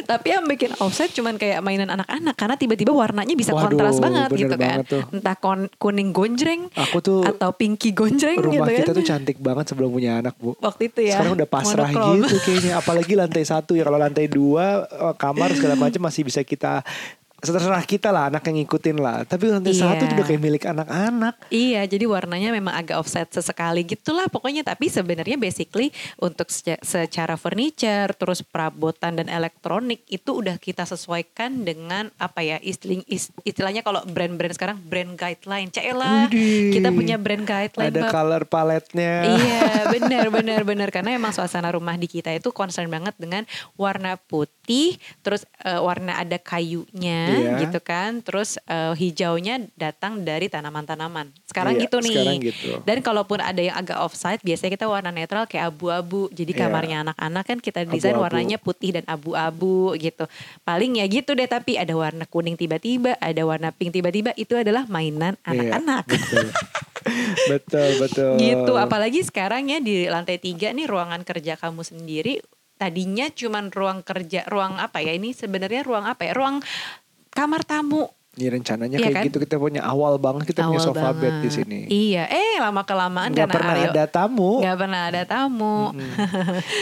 Tapi 0.06 0.28
yang 0.30 0.46
bikin 0.46 0.72
offset 0.78 1.10
cuman 1.12 1.36
kayak 1.36 1.60
mainan 1.60 1.90
anak-anak 1.90 2.36
karena 2.36 2.56
tiba-tiba 2.56 2.92
warnanya 2.92 3.34
bisa 3.34 3.52
Waduh, 3.52 3.74
kontras 3.74 3.98
banget 3.98 4.30
gitu 4.32 4.54
kan. 4.54 4.60
banget 4.78 4.86
tuh. 4.88 5.04
Entah 5.10 5.36
kon- 5.36 5.72
kuning 5.76 6.12
gonjreng 6.12 6.70
Aku 6.72 7.02
tuh 7.02 7.26
atau 7.26 7.50
pinky 7.52 7.90
gonjreng 7.92 8.38
gitu 8.38 8.50
rumah 8.52 8.68
kan. 8.68 8.78
kita 8.80 8.92
tuh 8.94 9.04
cantik 9.04 9.38
banget 9.40 9.66
sebelum 9.68 9.90
punya 9.90 10.22
anak 10.22 10.38
bu. 10.38 10.54
Waktu 10.60 10.82
itu 10.88 11.00
ya. 11.04 11.18
Sekarang 11.18 11.34
udah 11.36 11.50
pasrah 11.64 11.90
monokrom. 11.90 12.28
gitu 12.28 12.38
kayaknya. 12.44 12.74
Apalagi 12.78 13.14
lantai 13.16 13.44
satu 13.48 13.74
ya. 13.74 13.88
Kalau 13.88 14.00
lantai 14.00 14.28
dua 14.28 14.86
eh, 14.86 15.16
kamar 15.16 15.56
segala 15.56 15.80
macam 15.80 16.04
masih 16.04 16.28
bisa 16.28 16.44
kita 16.44 16.84
terserah 17.46 17.84
kita 17.84 18.08
lah 18.08 18.28
anak 18.28 18.44
yang 18.44 18.58
ngikutin 18.58 18.98
lah. 18.98 19.18
Tapi 19.24 19.44
lantai 19.46 19.72
Iya. 19.72 19.84
satu 19.84 20.04
tuh 20.04 20.16
udah 20.16 20.26
kayak 20.26 20.42
milik 20.42 20.64
anak-anak. 20.64 21.36
Iya, 21.48 21.82
jadi 21.86 22.06
warnanya 22.06 22.50
memang 22.50 22.72
agak 22.74 22.96
offset 22.96 23.28
sesekali 23.30 23.84
gitulah 23.84 24.26
pokoknya. 24.26 24.64
Tapi 24.64 24.88
sebenarnya 24.88 25.36
basically 25.36 25.92
untuk 26.16 26.48
seca- 26.48 26.80
secara 26.80 27.36
furniture, 27.36 28.14
terus 28.14 28.40
perabotan 28.42 29.16
dan 29.16 29.28
elektronik 29.28 29.74
itu 30.08 30.32
udah 30.34 30.56
kita 30.56 30.84
sesuaikan 30.84 31.62
dengan 31.62 32.08
apa 32.16 32.40
ya 32.40 32.58
istilah, 32.58 33.04
istilahnya 33.44 33.82
kalau 33.82 34.00
brand-brand 34.06 34.54
sekarang 34.54 34.78
brand 34.80 35.14
guideline. 35.14 35.68
Cela, 35.68 36.32
kita 36.70 36.90
punya 36.90 37.18
brand 37.18 37.44
guideline. 37.44 37.92
Ada 37.92 38.02
Bab. 38.02 38.12
color 38.14 38.44
paletnya. 38.46 39.14
Iya 39.26 39.62
benar 39.90 40.26
benar 40.30 40.62
benar 40.70 40.90
karena 40.90 41.12
emang 41.12 41.30
suasana 41.30 41.68
rumah 41.70 41.94
di 41.94 42.08
kita 42.08 42.32
itu 42.32 42.50
concern 42.50 42.88
banget 42.88 43.12
dengan 43.18 43.44
warna 43.74 44.16
putih 44.16 44.63
terus 45.20 45.44
eh, 45.60 45.76
warna 45.76 46.16
ada 46.16 46.36
kayunya 46.36 47.28
Iya. 47.30 47.60
gitu 47.62 47.80
kan 47.80 48.20
terus 48.20 48.56
eh, 48.64 48.94
hijaunya 48.94 49.68
datang 49.74 50.22
dari 50.22 50.48
tanaman-tanaman 50.48 51.36
sekarang 51.44 51.76
Iya, 51.76 51.82
gitu 51.84 51.98
nih 52.00 52.16
sekarang 52.16 52.40
gitu. 52.42 52.70
dan 52.82 52.98
kalaupun 53.00 53.40
ada 53.40 53.60
yang 53.60 53.76
agak 53.76 54.00
offside 54.00 54.40
biasanya 54.40 54.72
kita 54.74 54.88
warna 54.88 55.10
netral 55.10 55.44
kayak 55.44 55.70
abu-abu 55.70 56.28
jadi 56.30 56.50
Iya. 56.50 56.60
kamarnya 56.64 56.98
anak-anak 57.04 57.44
kan 57.44 57.58
kita 57.60 57.80
desain 57.84 58.14
Abu-abu. 58.14 58.24
warnanya 58.26 58.58
putih 58.58 58.92
dan 58.94 59.06
abu-abu 59.06 59.94
gitu 59.96 60.26
paling 60.62 60.96
ya 60.96 61.06
gitu 61.06 61.34
deh 61.34 61.46
tapi 61.46 61.76
ada 61.76 61.92
warna 61.92 62.24
kuning 62.24 62.56
tiba-tiba 62.56 63.16
ada 63.18 63.42
warna 63.44 63.70
pink 63.70 63.92
tiba-tiba 63.92 64.32
itu 64.34 64.56
adalah 64.56 64.88
mainan 64.88 65.36
Iya, 65.42 65.52
anak-anak 65.76 66.04
betul. 66.08 66.48
betul, 67.52 67.90
betul. 68.00 68.32
gitu 68.38 68.74
apalagi 68.76 69.20
sekarang 69.22 69.68
ya 69.68 69.80
di 69.80 70.08
lantai 70.08 70.38
tiga 70.38 70.72
nih 70.72 70.88
ruangan 70.88 71.22
kerja 71.22 71.56
kamu 71.56 71.84
sendiri 71.84 72.40
tadinya 72.84 73.32
cuman 73.32 73.72
ruang 73.72 74.04
kerja 74.04 74.44
ruang 74.52 74.76
apa 74.76 75.00
ya? 75.00 75.16
Ini 75.16 75.32
sebenarnya 75.32 75.88
ruang 75.88 76.04
apa 76.04 76.28
ya? 76.28 76.36
Ruang 76.36 76.60
kamar 77.32 77.64
tamu 77.64 78.12
Ini 78.34 78.50
rencananya 78.50 78.98
Iya 78.98 79.06
kayak 79.06 79.16
kan? 79.16 79.26
gitu 79.30 79.38
kita 79.40 79.56
punya 79.56 79.82
awal 79.82 80.18
banget 80.18 80.50
kita 80.50 80.66
punya 80.66 80.82
Awal 80.82 80.88
sofa 80.90 81.10
bed 81.14 81.22
di 81.22 81.30
banget. 81.46 81.54
sini. 81.54 81.80
iya 81.86 82.26
eh 82.26 82.58
lama 82.58 82.82
kelamaan 82.82 83.30
Nggak 83.30 83.46
karena 83.46 83.54
pernah 83.54 83.74
Aryo 83.76 83.92
ada 83.92 84.06
tamu. 84.08 84.52
nggak 84.58 84.78
pernah 84.80 85.02
ada 85.06 85.22
tamu 85.24 85.78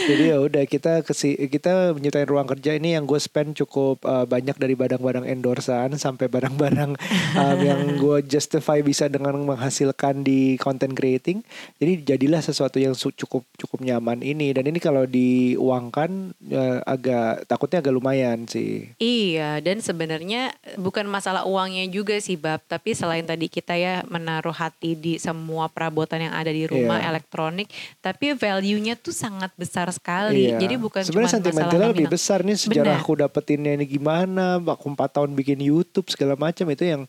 Jadi 0.02 0.22
ya 0.24 0.38
udah 0.38 0.64
kita 0.64 0.92
kesi, 1.02 1.36
kita 1.46 1.92
menyutain 1.92 2.24
ruang 2.24 2.48
kerja 2.48 2.72
ini 2.72 2.94
yang 2.94 3.04
gue 3.04 3.18
spend 3.18 3.52
cukup 3.54 4.00
uh, 4.02 4.24
banyak 4.24 4.56
dari 4.56 4.72
barang-barang 4.72 5.28
endorsan 5.28 5.92
sampai 5.94 6.26
barang-barang 6.26 6.96
um, 7.34 7.58
yang 7.68 7.80
gue 7.96 8.24
justify 8.24 8.80
bisa 8.80 9.06
dengan 9.06 9.36
menghasilkan 9.38 10.22
di 10.22 10.56
content 10.56 10.92
creating. 10.92 11.44
Jadi 11.76 11.92
jadilah 12.06 12.40
sesuatu 12.40 12.76
yang 12.76 12.94
cukup 12.94 13.44
cukup 13.52 13.78
nyaman 13.78 14.20
ini 14.20 14.50
dan 14.50 14.64
ini 14.64 14.78
kalau 14.78 15.04
diuangkan 15.04 16.32
ya, 16.40 16.80
agak 16.82 17.44
takutnya 17.44 17.80
agak 17.80 17.92
lumayan 17.92 18.44
sih. 18.46 18.88
Iya, 18.96 19.60
dan 19.60 19.78
sebenarnya 19.78 20.50
bukan 20.76 21.04
masalah 21.04 21.41
uangnya 21.44 21.86
juga 21.88 22.16
sih 22.18 22.34
Bab, 22.34 22.62
tapi 22.64 22.92
selain 22.92 23.22
tadi 23.22 23.46
kita 23.46 23.74
ya 23.74 24.02
menaruh 24.06 24.54
hati 24.54 24.94
di 24.94 25.16
semua 25.16 25.66
perabotan 25.68 26.22
yang 26.24 26.34
ada 26.34 26.50
di 26.50 26.66
rumah 26.66 26.98
Iya. 26.98 27.08
elektronik, 27.14 27.68
tapi 27.98 28.34
value-nya 28.34 28.98
tuh 28.98 29.14
sangat 29.14 29.50
besar 29.54 29.90
sekali. 29.90 30.50
Iya. 30.50 30.58
Jadi 30.58 30.74
bukan 30.76 31.02
cuma 31.02 31.26
sebenarnya 31.26 31.34
sentimentalnya 31.38 31.88
lebih 31.92 32.08
besar 32.08 32.42
nih 32.42 32.56
sejarah 32.56 32.96
Benar. 32.96 33.04
aku 33.04 33.12
dapetinnya 33.18 33.72
ini 33.74 33.84
gimana 33.86 34.58
aku 34.58 34.86
empat 34.90 35.20
tahun 35.20 35.32
bikin 35.32 35.60
YouTube 35.60 36.08
segala 36.08 36.34
macam 36.34 36.68
itu 36.68 36.84
yang 36.84 37.02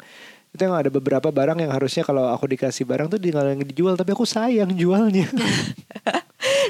itu 0.53 0.61
yang 0.61 0.77
ada 0.77 0.93
beberapa 0.93 1.33
barang 1.33 1.65
yang 1.65 1.73
harusnya 1.73 2.05
kalau 2.05 2.29
aku 2.29 2.45
dikasih 2.45 2.85
barang 2.85 3.09
tuh 3.09 3.17
tinggal 3.17 3.41
yang 3.49 3.65
dijual 3.65 3.97
tapi 3.97 4.13
aku 4.13 4.21
sayang 4.21 4.69
jualnya 4.77 5.25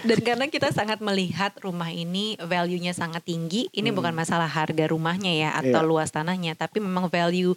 Dan 0.03 0.19
karena 0.19 0.45
kita 0.51 0.67
sangat 0.75 0.99
melihat 0.99 1.55
rumah 1.63 1.87
ini 1.87 2.35
value-nya 2.37 2.91
sangat 2.91 3.23
tinggi, 3.23 3.71
ini 3.71 3.87
bukan 3.89 4.11
masalah 4.11 4.51
harga 4.51 4.85
rumahnya 4.91 5.31
ya 5.31 5.49
atau 5.55 5.79
Hmm. 5.79 5.83
Iya. 5.83 5.89
luas 5.89 6.09
tanahnya, 6.11 6.53
tapi 6.53 6.83
memang 6.83 7.07
value 7.07 7.55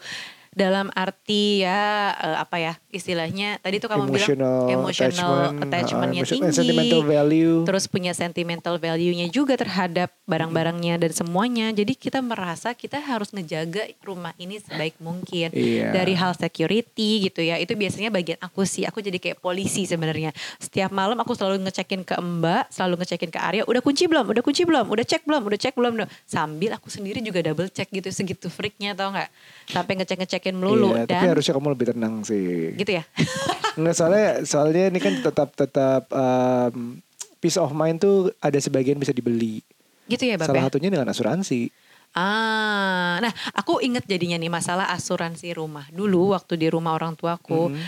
dalam 0.56 0.88
arti 0.96 1.60
ya 1.60 2.16
eh, 2.16 2.36
apa 2.40 2.56
ya 2.56 2.72
istilahnya 2.88 3.60
tadi 3.60 3.76
tuh 3.76 3.92
kamu 3.92 4.08
emotional 4.08 4.64
bilang 4.64 4.80
emotional 4.80 5.34
attachment, 5.36 5.62
attachmentnya 5.68 6.22
uh, 6.24 6.30
tinggi 6.32 6.48
sentimental 6.56 7.02
value. 7.04 7.56
terus 7.68 7.84
punya 7.84 8.12
sentimental 8.16 8.74
value-nya 8.80 9.28
juga 9.28 9.60
terhadap 9.60 10.08
barang-barangnya 10.24 10.96
dan 10.96 11.12
semuanya. 11.12 11.68
Jadi 11.76 11.92
kita 11.92 12.24
merasa 12.24 12.72
kita 12.72 12.96
harus 12.98 13.36
ngejaga 13.36 13.84
rumah 14.00 14.32
ini 14.40 14.56
sebaik 14.56 14.96
mungkin. 14.98 15.52
Iya. 15.52 15.92
dari 15.92 16.16
hal 16.16 16.32
security 16.32 17.28
gitu 17.28 17.44
ya. 17.44 17.60
Itu 17.60 17.76
biasanya 17.76 18.08
bagian 18.08 18.40
aku 18.40 18.64
sih. 18.64 18.88
Aku 18.88 19.04
jadi 19.04 19.20
kayak 19.20 19.44
polisi 19.44 19.84
sebenarnya. 19.84 20.32
Setiap 20.56 20.88
malam 20.88 21.20
aku 21.20 21.36
selalu 21.36 21.68
ngecekin 21.68 22.00
ke 22.00 22.16
Mbak 22.16 22.72
selalu 22.72 23.04
ngecekin 23.04 23.30
ke 23.30 23.38
Arya 23.38 23.62
udah 23.68 23.82
kunci 23.84 24.08
belum? 24.08 24.24
Udah 24.24 24.42
kunci 24.42 24.62
belum? 24.64 24.86
Udah 24.88 25.04
cek 25.04 25.22
belum? 25.28 25.42
Udah 25.44 25.58
cek 25.60 25.74
belum? 25.76 25.92
Sambil 26.24 26.70
aku 26.72 26.88
sendiri 26.88 27.20
juga 27.20 27.44
double 27.44 27.68
check 27.68 27.92
gitu 27.92 28.08
segitu 28.08 28.48
freaknya 28.48 28.96
tau 28.96 29.12
nggak? 29.12 29.28
Sampai 29.68 29.92
ngecek 30.00 30.18
ngecekin 30.46 30.56
melulu 30.62 30.94
Iya, 30.94 31.02
dan 31.04 31.18
tapi 31.18 31.26
harusnya 31.34 31.52
kamu 31.58 31.68
lebih 31.74 31.86
tenang 31.90 32.14
sih 32.22 32.72
gitu 32.78 32.90
ya 32.94 33.04
Enggak 33.76 33.94
soalnya 33.98 34.28
soalnya 34.46 34.84
ini 34.88 34.98
kan 35.02 35.14
tetap 35.20 35.52
tetap 35.52 36.08
um, 36.08 36.96
peace 37.42 37.60
of 37.60 37.74
mind 37.74 38.00
tuh 38.00 38.32
ada 38.40 38.56
sebagian 38.56 38.96
bisa 38.96 39.12
dibeli 39.12 39.60
gitu 40.06 40.22
ya 40.22 40.38
Bapak 40.38 40.54
salah 40.54 40.64
satunya 40.70 40.88
dengan 40.88 41.10
asuransi 41.10 41.68
Ah, 42.16 43.20
nah 43.20 43.28
aku 43.52 43.84
inget 43.84 44.08
jadinya 44.08 44.40
nih 44.40 44.48
masalah 44.48 44.88
asuransi 44.88 45.52
rumah. 45.52 45.84
Dulu 45.92 46.32
waktu 46.32 46.56
di 46.56 46.72
rumah 46.72 46.96
orang 46.96 47.12
tuaku, 47.12 47.68
Mhm. 47.68 47.84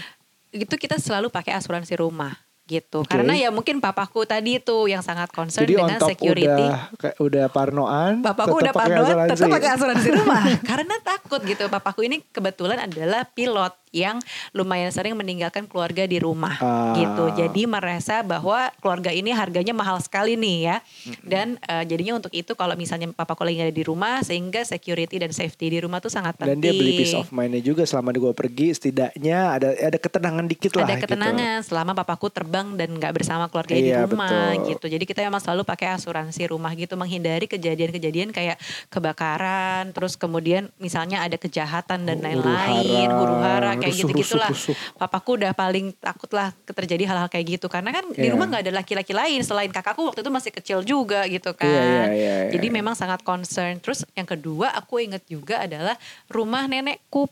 itu 0.52 0.74
kita 0.76 1.00
selalu 1.00 1.32
pakai 1.32 1.56
asuransi 1.56 1.96
rumah. 1.96 2.36
Gitu. 2.68 3.00
Oke. 3.02 3.08
Karena 3.08 3.32
ya 3.32 3.48
mungkin 3.48 3.80
papaku 3.80 4.28
tadi 4.28 4.60
tuh 4.60 4.84
yang 4.92 5.00
sangat 5.00 5.32
concern 5.32 5.64
Jadi 5.64 5.80
dengan 5.80 5.98
security. 6.04 6.44
udah 6.44 6.92
kayak 7.00 7.16
udah 7.16 7.44
parnoan, 7.48 8.20
Papaku 8.20 8.60
udah 8.60 8.74
parnoan 8.76 9.16
tetap 9.32 9.48
pakai 9.48 9.70
asuransi 9.72 10.08
rumah 10.12 10.44
karena 10.70 10.94
takut 11.00 11.40
gitu. 11.48 11.64
Papaku 11.72 12.04
ini 12.04 12.20
kebetulan 12.28 12.84
adalah 12.84 13.24
pilot 13.24 13.72
yang 13.90 14.18
lumayan 14.50 14.88
sering 14.88 15.14
meninggalkan 15.14 15.64
keluarga 15.64 16.04
di 16.04 16.16
rumah 16.16 16.56
Ah. 16.58 16.94
gitu. 16.94 17.30
Jadi 17.34 17.64
merasa 17.64 18.20
bahwa 18.20 18.68
keluarga 18.78 19.10
ini 19.10 19.30
harganya 19.30 19.72
mahal 19.72 19.98
sekali 19.98 20.34
nih 20.34 20.58
ya. 20.64 20.76
Dan 21.20 21.56
eh, 21.60 21.84
jadinya 21.84 22.16
untuk 22.16 22.30
itu 22.30 22.52
kalau 22.52 22.74
misalnya 22.74 23.08
papaku 23.10 23.42
lagi 23.42 23.56
nggak 23.56 23.68
ada 23.68 23.76
di 23.76 23.84
rumah 23.84 24.14
sehingga 24.20 24.62
security 24.62 25.16
dan 25.16 25.30
safety 25.30 25.68
di 25.68 25.78
rumah 25.78 25.98
tuh 25.98 26.08
sangat 26.08 26.36
Dan 26.36 26.56
penting. 26.56 26.60
dia 26.60 26.72
beli 26.72 26.92
peace 26.96 27.14
of 27.14 27.28
mind-nya 27.28 27.60
juga 27.60 27.82
selama 27.82 28.10
gue 28.10 28.32
pergi 28.32 28.68
setidaknya 28.72 29.38
ada 29.52 29.68
ada 29.72 29.96
ketenangan 29.96 30.44
dikit 30.44 30.72
lah 30.74 30.84
ada 30.84 30.94
gitu. 30.96 31.04
ketenangan 31.06 31.58
selama 31.60 31.92
papaku 31.94 32.26
terbang 32.28 32.74
dan 32.74 32.90
nggak 32.92 33.12
bersama 33.12 33.46
keluarga 33.46 33.74
Iya, 33.74 33.82
di 34.02 34.10
rumah 34.10 34.30
betul. 34.52 34.66
gitu. 34.68 34.86
Jadi 34.88 35.04
kita 35.04 35.20
memang 35.22 35.38
selalu 35.38 35.62
pakai 35.62 35.88
asuransi 35.92 36.42
rumah 36.46 36.72
gitu 36.72 36.94
menghindari 36.94 37.46
kejadian-kejadian 37.46 38.30
kayak 38.30 38.58
kebakaran, 38.88 39.90
terus 39.90 40.14
kemudian 40.14 40.68
misalnya 40.76 41.22
ada 41.22 41.34
kejahatan 41.34 42.04
dan 42.04 42.18
lain-lain, 42.18 43.08
Huru-hara, 43.08 43.16
huru 43.16 43.36
hara 43.38 43.72
kayak 43.78 43.94
gitu-gitulah. 43.96 44.50
Papaku 44.94 45.38
udah 45.38 45.52
paling 45.52 45.94
takut 45.96 46.30
lah 46.30 46.50
terjadi 46.64 47.04
hal-hal 47.06 47.28
kayak 47.28 47.58
gitu 47.58 47.66
karena 47.66 47.90
kan 47.90 48.04
di 48.10 48.26
Iya. 48.26 48.34
rumah 48.34 48.46
nggak 48.46 48.62
ada 48.68 48.72
laki-laki 48.74 49.12
lain 49.12 49.40
selain 49.40 49.70
kakakku 49.70 50.04
waktu 50.04 50.20
itu 50.20 50.30
masih 50.30 50.52
kecil 50.52 50.78
juga 50.82 51.24
gitu 51.26 51.54
kan. 51.54 51.66
Iya, 51.66 51.82
iya, 51.82 52.04
iya, 52.12 52.34
iya, 52.44 52.50
Jadi 52.52 52.66
iya. 52.68 52.74
memang 52.74 52.94
sangat 52.94 53.22
concern. 53.22 53.78
Terus 53.78 54.02
yang 54.12 54.26
kedua 54.26 54.70
aku 54.72 54.98
inget 54.98 55.22
juga 55.24 55.62
adalah 55.62 55.94
rumah 56.26 56.66
nenekku. 56.66 57.26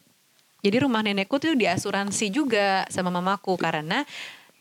Jadi 0.64 0.82
rumah 0.82 0.98
nenekku 0.98 1.38
tuh 1.38 1.54
diasuransi 1.54 2.26
juga 2.28 2.82
sama 2.90 3.12
mamaku 3.12 3.54
karena 3.54 4.02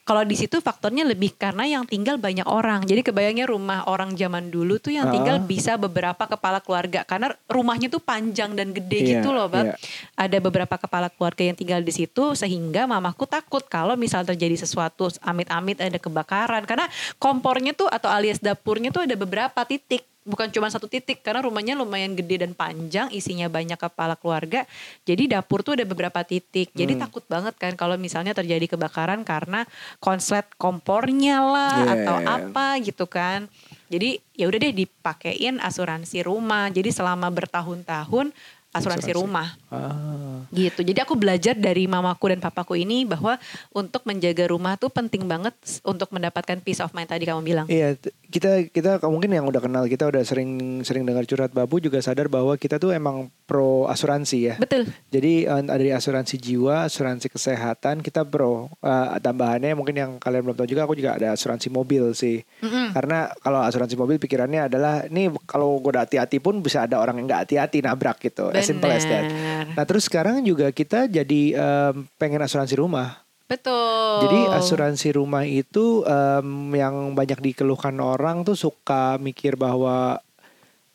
kalau 0.05 0.21
di 0.21 0.37
situ 0.37 0.61
faktornya 0.61 1.01
lebih 1.01 1.33
karena 1.33 1.65
yang 1.65 1.81
tinggal 1.89 2.21
banyak 2.21 2.45
orang. 2.45 2.85
Jadi 2.85 3.01
kebayangnya 3.01 3.49
rumah 3.49 3.89
orang 3.89 4.13
zaman 4.13 4.53
dulu 4.53 4.77
tuh 4.77 4.93
yang 4.93 5.09
tinggal 5.09 5.41
Ah. 5.41 5.43
bisa 5.43 5.81
beberapa 5.81 6.29
kepala 6.29 6.61
keluarga 6.61 7.01
karena 7.01 7.33
rumahnya 7.49 7.89
tuh 7.89 7.97
panjang 7.97 8.53
dan 8.53 8.69
gede 8.69 9.01
Iya, 9.01 9.09
gitu 9.17 9.33
loh, 9.33 9.49
Bab. 9.49 9.73
iya. 9.73 9.75
Ada 10.13 10.37
beberapa 10.37 10.77
kepala 10.77 11.09
keluarga 11.09 11.41
yang 11.43 11.57
tinggal 11.57 11.81
di 11.81 11.89
situ 11.89 12.37
sehingga 12.37 12.85
mamaku 12.85 13.25
takut 13.25 13.65
kalau 13.65 13.97
misal 13.97 14.21
terjadi 14.21 14.53
sesuatu 14.61 15.09
amit-amit 15.25 15.81
ada 15.81 15.97
kebakaran 15.97 16.61
karena 16.69 16.85
kompornya 17.17 17.73
tuh 17.73 17.89
atau 17.89 18.07
alias 18.07 18.37
dapurnya 18.37 18.93
tuh 18.93 19.09
ada 19.09 19.17
beberapa 19.17 19.65
titik 19.65 20.05
bukan 20.25 20.49
cuma 20.49 20.65
satu 20.67 20.89
titik 20.89 21.21
karena 21.21 21.45
rumahnya 21.45 21.77
lumayan 21.77 22.17
gede 22.17 22.41
dan 22.41 22.57
panjang 22.57 23.13
isinya 23.13 23.45
banyak 23.45 23.77
kepala 23.77 24.17
keluarga 24.17 24.65
jadi 25.05 25.37
dapur 25.37 25.61
tuh 25.61 25.77
ada 25.77 25.85
beberapa 25.85 26.25
titik 26.25 26.73
jadi 26.73 26.97
Hmm. 26.97 27.05
takut 27.05 27.21
banget 27.29 27.53
kan 27.55 27.77
kalau 27.77 27.93
misalnya 27.95 28.33
terjadi 28.33 28.73
kebakaran 28.73 29.21
karena 29.21 29.69
konslet 30.01 30.49
kompornya 30.57 31.45
lah 31.45 31.77
Yeah. 31.77 31.93
atau 31.93 32.17
apa 32.25 32.81
gitu 32.81 33.05
kan 33.05 33.45
jadi 33.85 34.17
ya 34.33 34.49
udah 34.49 34.59
deh 34.59 34.73
dipakein 34.73 35.61
asuransi 35.61 36.25
rumah 36.25 36.73
jadi 36.73 36.89
selama 36.89 37.29
bertahun-tahun 37.29 38.33
asuransi, 38.75 39.09
Asuransi. 39.09 39.17
rumah 39.17 39.47
Ah. 39.71 40.43
gitu. 40.51 40.83
Jadi 40.83 40.99
aku 40.99 41.15
belajar 41.15 41.55
dari 41.55 41.87
mamaku 41.87 42.35
dan 42.35 42.43
papaku 42.43 42.75
ini 42.75 43.07
bahwa 43.07 43.39
untuk 43.71 44.03
menjaga 44.03 44.51
rumah 44.51 44.75
tuh 44.75 44.91
penting 44.91 45.23
banget 45.23 45.55
untuk 45.81 46.11
mendapatkan 46.11 46.59
peace 46.59 46.83
of 46.83 46.91
mind 46.91 47.07
tadi 47.07 47.23
kamu 47.23 47.41
bilang. 47.41 47.65
Iya, 47.65 47.95
kita 48.27 48.67
kita 48.67 48.99
mungkin 49.07 49.31
yang 49.31 49.47
udah 49.47 49.63
kenal 49.63 49.83
kita 49.87 50.05
udah 50.05 50.21
sering 50.21 50.83
sering 50.83 51.07
dengar 51.07 51.23
curhat 51.23 51.55
babu 51.55 51.79
juga 51.79 52.03
sadar 52.03 52.27
bahwa 52.27 52.53
kita 52.55 52.75
tuh 52.75 52.91
emang 52.91 53.31
pro 53.45 53.85
asuransi 53.85 54.37
ya. 54.41 54.55
Betul. 54.57 54.89
Jadi 55.13 55.45
eh, 55.45 55.63
dari 55.63 55.89
asuransi 55.93 56.35
jiwa, 56.41 56.89
asuransi 56.89 57.29
kesehatan 57.29 58.01
kita 58.01 58.25
pro. 58.25 58.73
Eh, 58.81 59.07
tambahannya 59.21 59.77
mungkin 59.77 59.95
yang 59.95 60.11
kalian 60.17 60.41
belum 60.49 60.57
tahu 60.57 60.67
juga 60.67 60.83
aku 60.89 60.97
juga 60.97 61.15
ada 61.15 61.31
asuransi 61.37 61.69
mobil 61.69 62.11
sih. 62.17 62.41
Mm-mm. 62.65 62.91
Karena 62.91 63.29
kalau 63.39 63.61
asuransi 63.61 63.95
mobil 63.95 64.17
pikirannya 64.17 64.67
adalah 64.67 65.05
nih 65.07 65.29
kalau 65.45 65.77
gue 65.77 65.93
udah 65.93 66.03
hati-hati 66.03 66.41
pun 66.41 66.59
bisa 66.59 66.83
ada 66.89 66.97
orang 66.97 67.21
yang 67.21 67.29
nggak 67.29 67.41
hati-hati 67.47 67.85
nabrak 67.85 68.17
gitu. 68.19 68.49
As 68.49 68.65
simple 68.65 68.89
as 68.89 69.05
that. 69.05 69.29
Nah 69.77 69.85
terus 69.85 70.09
sekarang 70.09 70.41
juga 70.41 70.73
kita 70.73 71.05
jadi 71.05 71.41
em, 71.53 72.09
pengen 72.17 72.41
asuransi 72.41 72.75
rumah. 72.81 73.21
Betul. 73.45 74.25
Jadi 74.25 74.39
asuransi 74.57 75.13
rumah 75.13 75.45
itu 75.45 76.01
em, 76.01 76.73
yang 76.73 77.13
banyak 77.13 77.53
dikeluhkan 77.53 77.93
orang 78.01 78.41
tuh 78.41 78.57
suka 78.57 79.21
mikir 79.21 79.53
bahwa 79.53 80.17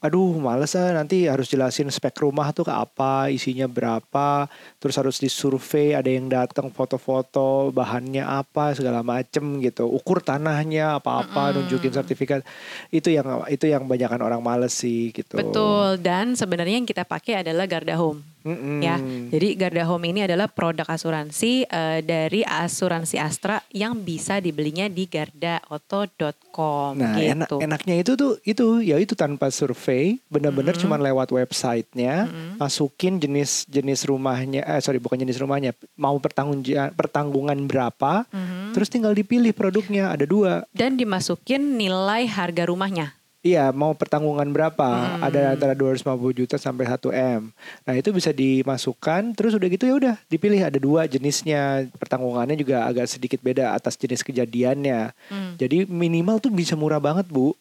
aduh 0.01 0.41
males 0.41 0.73
ah 0.81 0.97
nanti 0.97 1.29
harus 1.29 1.53
jelasin 1.53 1.93
spek 1.93 2.25
rumah 2.25 2.51
tuh 2.57 2.65
ke 2.65 2.73
apa, 2.73 3.29
isinya 3.29 3.69
berapa, 3.69 4.49
terus 4.81 4.97
harus 4.97 5.21
disurvei, 5.21 5.93
ada 5.93 6.09
yang 6.09 6.27
datang 6.33 6.73
foto-foto, 6.73 7.69
bahannya 7.69 8.25
apa 8.25 8.73
segala 8.73 9.05
macem 9.05 9.61
gitu, 9.61 9.85
ukur 9.85 10.25
tanahnya 10.25 10.97
apa-apa, 10.97 11.53
nunjukin 11.53 11.93
sertifikat. 11.93 12.41
Itu 12.89 13.13
yang 13.13 13.45
itu 13.53 13.69
yang 13.69 13.85
banyakan 13.85 14.25
orang 14.25 14.41
males 14.41 14.73
sih 14.73 15.13
gitu. 15.13 15.37
Betul. 15.37 16.01
Dan 16.01 16.33
sebenarnya 16.33 16.81
yang 16.81 16.89
kita 16.89 17.05
pakai 17.05 17.45
adalah 17.45 17.69
Garda 17.69 18.01
Home. 18.01 18.25
Mm-mm. 18.41 18.81
Ya, 18.81 18.97
jadi 19.29 19.53
Garda 19.55 19.85
Home 19.85 20.09
ini 20.09 20.25
adalah 20.25 20.49
produk 20.49 20.89
asuransi 20.89 21.65
eh, 21.65 22.01
dari 22.01 22.41
asuransi 22.41 23.17
Astra 23.17 23.61
yang 23.69 23.95
bisa 23.97 24.39
dibelinya 24.39 24.87
di 24.87 25.05
gardaauto.com 25.05 26.97
Nah, 26.97 27.15
enak 27.15 27.47
gitu. 27.47 27.57
enaknya 27.61 27.95
itu 27.97 28.13
tuh 28.15 28.33
itu 28.43 28.67
ya 28.81 28.97
itu 28.97 29.15
tanpa 29.15 29.49
survei, 29.49 30.19
benar-benar 30.27 30.73
Mm-hmm. 30.73 30.83
cuman 30.83 31.01
lewat 31.03 31.29
websitenya, 31.31 32.15
masukin 32.57 33.17
jenis 33.17 33.67
jenis 33.67 34.03
rumahnya, 34.03 34.63
eh 34.63 34.81
sorry 34.81 34.97
bukan 34.97 35.19
jenis 35.19 35.37
rumahnya, 35.37 35.71
mau 35.95 36.17
pertanggung 36.17 36.63
pertanggungan 36.93 37.59
berapa, 37.65 38.25
Mhm. 38.27 38.73
terus 38.73 38.89
tinggal 38.89 39.13
dipilih 39.13 39.53
produknya 39.53 40.09
ada 40.09 40.25
dua. 40.25 40.65
Dan 40.71 40.97
dimasukin 40.97 41.77
nilai 41.77 42.25
harga 42.25 42.65
rumahnya. 42.65 43.20
Iya, 43.41 43.73
mau 43.73 43.97
pertanggungan 43.97 44.45
berapa? 44.53 44.85
Hmm. 44.85 45.25
Ada 45.25 45.57
antara 45.57 45.73
250 45.73 46.05
juta 46.45 46.61
sampai 46.61 46.85
1 46.85 47.09
M. 47.09 47.49
Nah, 47.89 47.95
itu 47.97 48.13
bisa 48.13 48.37
dimasukkan 48.37 49.33
terus 49.33 49.57
udah 49.57 49.69
gitu 49.73 49.89
ya 49.89 49.95
udah 49.97 50.15
dipilih 50.29 50.61
ada 50.61 50.77
dua 50.77 51.09
jenisnya. 51.09 51.89
Pertanggungannya 51.97 52.53
juga 52.61 52.85
agak 52.85 53.09
sedikit 53.09 53.41
beda 53.41 53.73
atas 53.73 53.97
jenis 53.97 54.21
kejadiannya. 54.21 55.17
Hmm. 55.33 55.57
Jadi 55.57 55.89
minimal 55.89 56.37
tuh 56.37 56.53
bisa 56.53 56.77
murah 56.77 57.01
banget, 57.01 57.25
Bu. 57.33 57.57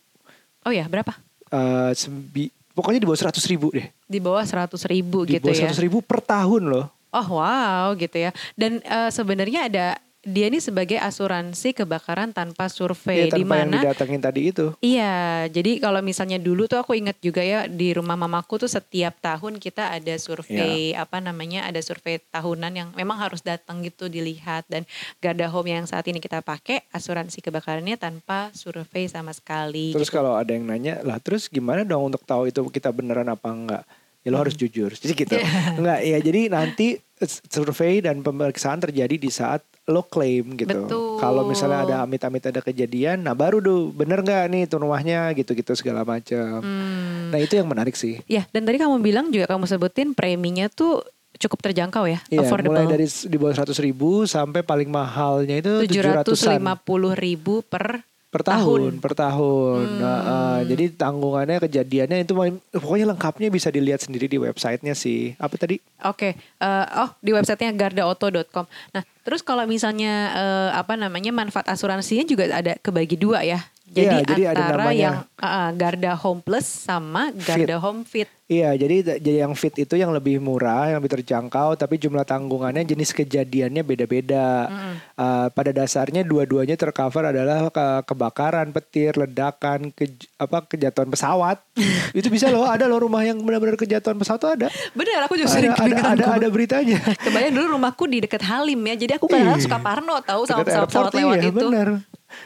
Oh 0.67 0.73
ya, 0.75 0.83
berapa? 0.91 1.15
Eh, 1.47 1.91
sembi- 1.95 2.51
pokoknya 2.75 2.99
di 2.99 3.07
bawah 3.07 3.31
100 3.31 3.39
ribu 3.47 3.71
deh. 3.71 3.87
Di 4.03 4.19
bawah 4.19 4.43
100 4.43 4.83
ribu 4.83 5.23
Di 5.23 5.39
gitu 5.39 5.47
bawah 5.47 5.63
ya. 5.63 5.71
100 5.71 5.79
ribu 5.79 6.03
per 6.03 6.19
tahun 6.19 6.67
loh. 6.67 6.91
Oh 7.09 7.39
wow 7.39 7.95
gitu 7.95 8.19
ya. 8.19 8.35
Dan 8.59 8.83
eh, 8.83 9.09
sebenarnya 9.15 9.71
ada 9.71 9.85
dia 10.19 10.51
ini 10.51 10.59
sebagai 10.59 10.99
asuransi 10.99 11.71
kebakaran 11.71 12.35
tanpa 12.35 12.67
survei 12.67 13.25
Ya, 13.25 13.31
di 13.31 13.47
mana 13.47 13.79
didatengin 13.79 14.19
tadi 14.19 14.51
itu. 14.51 14.75
Iya, 14.79 15.47
jadi 15.47 15.79
kalau 15.79 16.03
misalnya 16.03 16.35
dulu 16.35 16.67
tuh 16.67 16.75
aku 16.77 16.91
ingat 16.91 17.15
juga 17.19 17.39
ya 17.39 17.65
di 17.65 17.95
rumah 17.95 18.13
mamaku 18.13 18.59
tuh 18.59 18.67
setiap 18.67 19.15
tahun 19.17 19.57
kita 19.57 19.95
ada 19.95 20.11
survei 20.15 20.91
Iya. 20.91 21.03
apa 21.03 21.17
namanya 21.17 21.63
ada 21.63 21.79
survei 21.79 22.19
tahunan 22.19 22.71
yang 22.71 22.89
memang 22.93 23.15
harus 23.15 23.39
datang 23.39 23.79
gitu 23.79 24.05
dilihat 24.05 24.67
dan 24.67 24.83
Garda 25.17 25.47
Home 25.47 25.71
yang 25.71 25.87
saat 25.87 26.03
ini 26.05 26.19
kita 26.19 26.43
pakai 26.43 26.83
asuransi 26.91 27.39
kebakarannya 27.39 27.95
tanpa 27.95 28.51
survei 28.51 29.07
sama 29.07 29.31
sekali. 29.31 29.95
Terus 29.95 30.07
gitu. 30.07 30.19
kalau 30.19 30.35
ada 30.35 30.51
yang 30.51 30.67
nanya, 30.67 30.99
lah 30.99 31.17
terus 31.17 31.47
gimana 31.47 31.81
dong 31.81 32.11
untuk 32.11 32.21
tahu 32.21 32.45
itu 32.45 32.59
kita 32.67 32.91
beneran 32.91 33.27
apa 33.27 33.47
enggak? 33.47 33.83
Ya 34.19 34.29
lo 34.29 34.37
harus 34.37 34.51
Hmm. 34.53 34.67
jujur. 34.67 34.91
Jadi 34.91 35.13
gitu. 35.15 35.35
Enggak, 35.79 36.03
ya 36.03 36.19
jadi 36.19 36.51
nanti 36.51 36.99
survei 37.27 37.99
dan 37.99 38.23
pemeriksaan 38.23 38.79
terjadi 38.79 39.15
di 39.19 39.27
saat 39.27 39.63
lo 39.89 40.05
claim 40.05 40.55
gitu. 40.55 41.17
Kalau 41.19 41.43
misalnya 41.43 41.83
ada 41.83 41.95
amit-amit 42.05 42.45
ada 42.45 42.61
kejadian, 42.61 43.25
nah 43.25 43.33
baru 43.35 43.59
tuh 43.59 43.91
bener 43.91 44.21
nggak 44.21 44.43
nih 44.53 44.61
itu 44.69 44.75
rumahnya 44.77 45.33
gitu-gitu 45.35 45.73
segala 45.75 46.05
macam. 46.07 46.61
Hmm. 46.61 47.33
Nah 47.33 47.39
itu 47.41 47.57
yang 47.57 47.67
menarik 47.67 47.97
sih. 47.97 48.21
Ya, 48.29 48.45
dan 48.53 48.63
tadi 48.63 48.77
kamu 48.79 49.01
bilang 49.01 49.33
juga 49.33 49.49
kamu 49.49 49.65
sebutin 49.65 50.13
preminya 50.13 50.69
tuh 50.71 51.03
cukup 51.39 51.71
terjangkau 51.71 52.03
ya, 52.09 52.19
Iya, 52.27 52.43
affordable. 52.43 52.83
mulai 52.83 52.99
dari 52.99 53.07
di 53.07 53.37
bawah 53.39 53.55
100 53.55 53.71
ribu 53.79 54.27
sampai 54.27 54.59
paling 54.65 54.91
mahalnya 54.91 55.61
itu 55.61 55.87
700-an. 55.87 56.35
750 56.83 57.15
ribu 57.15 57.63
per 57.63 58.03
per 58.29 58.45
tahun, 58.45 58.61
tahun. 58.61 58.93
per 59.01 59.13
tahun. 59.17 59.85
Hmm. 59.89 59.99
Nah, 59.99 60.17
eh, 60.21 60.59
jadi 60.69 60.85
tanggungannya 60.93 61.57
kejadiannya 61.65 62.17
itu 62.21 62.33
pokoknya 62.77 63.05
lengkapnya 63.09 63.49
bisa 63.49 63.73
dilihat 63.73 64.05
sendiri 64.05 64.29
di 64.29 64.37
websitenya 64.37 64.93
sih. 64.93 65.33
Apa 65.41 65.57
tadi? 65.57 65.81
Oke, 66.05 66.37
eh, 66.37 66.85
oh 67.01 67.09
di 67.25 67.33
websitenya 67.33 67.73
gardaauto.com. 67.73 68.69
Nah, 68.93 69.03
terus 69.25 69.41
kalau 69.41 69.65
misalnya 69.65 70.13
eh, 70.37 70.69
apa 70.77 70.93
namanya 70.93 71.33
manfaat 71.33 71.65
asuransinya 71.73 72.23
juga 72.23 72.53
ada 72.53 72.77
kebagi 72.77 73.17
dua 73.17 73.41
ya. 73.41 73.65
Jadi, 73.89 74.05
Iya, 74.05 74.15
jadi 74.23 74.43
ada 74.47 74.59
antara 74.61 74.83
namanya- 74.85 75.01
yang 75.01 75.15
eh, 75.35 75.69
Garda 75.73 76.13
Home 76.15 76.41
Plus 76.41 76.65
sama 76.65 77.33
Garda 77.33 77.77
Home 77.79 78.03
Fit. 78.03 78.29
Iya, 78.45 78.73
jadi 78.73 79.21
jadi 79.21 79.45
yang 79.45 79.53
fit 79.53 79.77
itu 79.77 79.93
yang 79.93 80.09
lebih 80.09 80.37
murah, 80.37 80.89
yang 80.89 80.97
lebih 80.97 81.13
terjangkau, 81.15 81.77
tapi 81.77 81.97
jumlah 81.97 82.23
tanggungannya 82.23 82.81
jenis 82.81 83.13
kejadiannya 83.13 83.81
beda-beda. 83.83 84.65
Eh, 85.13 85.47
pada 85.47 85.69
dasarnya 85.71 86.21
dua-duanya 86.23 86.73
tercover 86.73 87.29
adalah 87.29 87.69
ke- 87.69 88.01
kebakaran, 88.05 88.69
petir, 88.71 89.13
ledakan, 89.15 89.89
ke- 89.91 90.09
apa 90.35 90.65
kejatuhan 90.65 91.07
pesawat. 91.07 91.61
itu 92.17 92.25
bisa 92.27 92.49
loh, 92.49 92.65
ada 92.65 92.83
loh 92.83 92.97
rumah 92.99 93.21
yang 93.21 93.37
benar-benar 93.37 93.77
kejatuhan 93.77 94.17
pesawat 94.17 94.39
tuh 94.39 94.51
ada. 94.51 94.67
Benar, 94.91 95.29
aku 95.29 95.37
juga 95.37 95.45
Ada 95.47 95.55
sering 95.55 95.71
ada, 95.71 95.97
ada, 96.09 96.25
ada 96.35 96.47
beritanya. 96.49 96.97
Kebayang 97.19 97.53
dulu 97.53 97.77
rumahku 97.77 98.03
di 98.05 98.17
dekat 98.19 98.41
Halim 98.43 98.81
ya. 98.83 98.97
Jadi 98.97 99.13
aku 99.13 99.29
kadang-kadang 99.29 99.61
Ih, 99.61 99.65
suka 99.65 99.77
parno 99.77 100.17
tahu 100.19 100.41
sama 100.43 100.59
Dekat 100.59 100.89
pesawat 100.89 100.89
airport, 100.89 101.13
lewat 101.15 101.37
iya, 101.37 101.45
itu. 101.45 101.53
benar. 101.55 101.89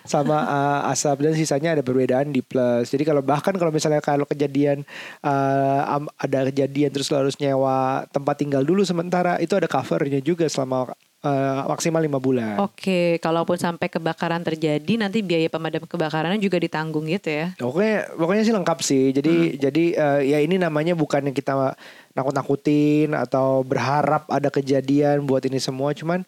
Sama 0.04 0.38
uh, 0.44 0.92
asap 0.92 1.30
dan 1.30 1.34
sisanya 1.36 1.80
ada 1.80 1.84
perbedaan 1.86 2.32
di 2.32 2.42
plus. 2.44 2.90
Jadi 2.92 3.04
kalau 3.04 3.22
bahkan 3.24 3.56
kalau 3.56 3.72
misalnya 3.72 4.00
kalau 4.04 4.28
kejadian 4.28 4.84
uh, 5.24 6.02
ada 6.20 6.50
kejadian 6.52 6.90
terus 6.92 7.12
harus 7.12 7.36
nyewa 7.40 8.08
tempat 8.10 8.36
tinggal 8.40 8.64
dulu 8.64 8.84
sementara 8.84 9.38
itu 9.40 9.54
ada 9.56 9.68
covernya 9.70 10.20
juga 10.20 10.48
selama 10.48 10.92
uh, 11.24 11.62
maksimal 11.72 12.04
lima 12.04 12.20
bulan. 12.20 12.60
Oke, 12.62 13.18
kalaupun 13.24 13.56
sampai 13.56 13.88
kebakaran 13.88 14.44
terjadi 14.44 14.94
nanti 15.00 15.24
biaya 15.24 15.48
pemadam 15.48 15.88
kebakarannya 15.88 16.38
juga 16.38 16.60
ditanggung 16.60 17.08
gitu 17.08 17.32
ya. 17.32 17.48
Oke, 17.64 18.06
pokoknya 18.20 18.44
sih 18.44 18.54
lengkap 18.54 18.80
sih. 18.84 19.06
Jadi 19.16 19.34
hmm. 19.34 19.58
jadi 19.58 19.84
uh, 19.98 20.22
ya 20.22 20.38
ini 20.44 20.60
namanya 20.60 20.94
bukan 20.94 21.32
yang 21.32 21.36
kita 21.36 21.74
nakut-nakutin 22.14 23.16
atau 23.18 23.66
berharap 23.66 24.30
ada 24.30 24.54
kejadian 24.54 25.26
buat 25.26 25.42
ini 25.50 25.58
semua 25.58 25.98
cuman 25.98 26.22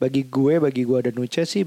bagi 0.00 0.26
gue 0.26 0.58
bagi 0.58 0.82
gue 0.82 0.98
dan 1.06 1.14
Nucha 1.14 1.44
sih 1.46 1.62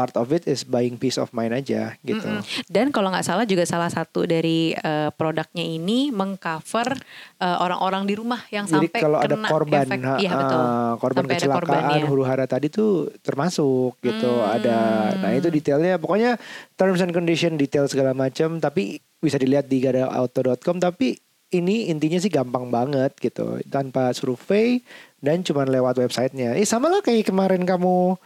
part 0.00 0.16
of 0.16 0.32
it 0.32 0.48
is 0.48 0.64
buying 0.64 0.96
peace 0.96 1.20
of 1.20 1.28
mind 1.36 1.52
aja 1.52 1.92
gitu. 2.00 2.24
Mm 2.24 2.40
-hmm. 2.40 2.64
Dan 2.72 2.88
kalau 2.88 3.12
nggak 3.12 3.28
salah 3.28 3.44
juga 3.44 3.68
salah 3.68 3.92
satu 3.92 4.24
dari 4.24 4.72
uh, 4.72 5.12
produknya 5.12 5.60
ini 5.60 6.08
mengcover 6.08 6.96
uh, 7.36 7.60
orang-orang 7.60 8.08
di 8.08 8.16
rumah 8.16 8.40
yang 8.48 8.64
Jadi 8.64 8.88
sampai 8.88 9.00
kalau 9.04 9.20
kena 9.20 9.44
ada 9.44 9.52
korban, 9.52 9.84
efek, 9.84 10.00
ha, 10.00 10.14
iya, 10.16 10.32
betul. 10.32 10.56
Uh, 10.56 10.92
korban 10.96 11.20
sampai 11.20 11.36
kecelakaan 11.36 12.00
huru 12.08 12.24
hara 12.24 12.48
tadi 12.48 12.72
tuh 12.72 13.12
termasuk 13.20 14.00
gitu. 14.00 14.32
Hmm. 14.40 14.56
Ada, 14.56 14.78
nah 15.20 15.30
itu 15.36 15.52
detailnya 15.52 16.00
pokoknya 16.00 16.40
terms 16.80 17.04
and 17.04 17.12
condition 17.12 17.60
detail 17.60 17.84
segala 17.84 18.16
macam. 18.16 18.56
Tapi 18.56 18.96
bisa 19.20 19.36
dilihat 19.36 19.68
di 19.68 19.84
gadaauto.com. 19.84 20.80
Tapi 20.80 21.20
ini 21.50 21.90
intinya 21.90 22.16
sih 22.16 22.30
gampang 22.30 22.70
banget 22.70 23.12
gitu 23.18 23.58
tanpa 23.66 24.14
survei 24.14 24.80
dan 25.18 25.42
cuma 25.42 25.66
lewat 25.66 25.98
websitenya. 25.98 26.56
Eh 26.56 26.64
sama 26.64 26.88
lah 26.88 27.02
kayak 27.02 27.28
kemarin 27.28 27.66
kamu 27.66 28.16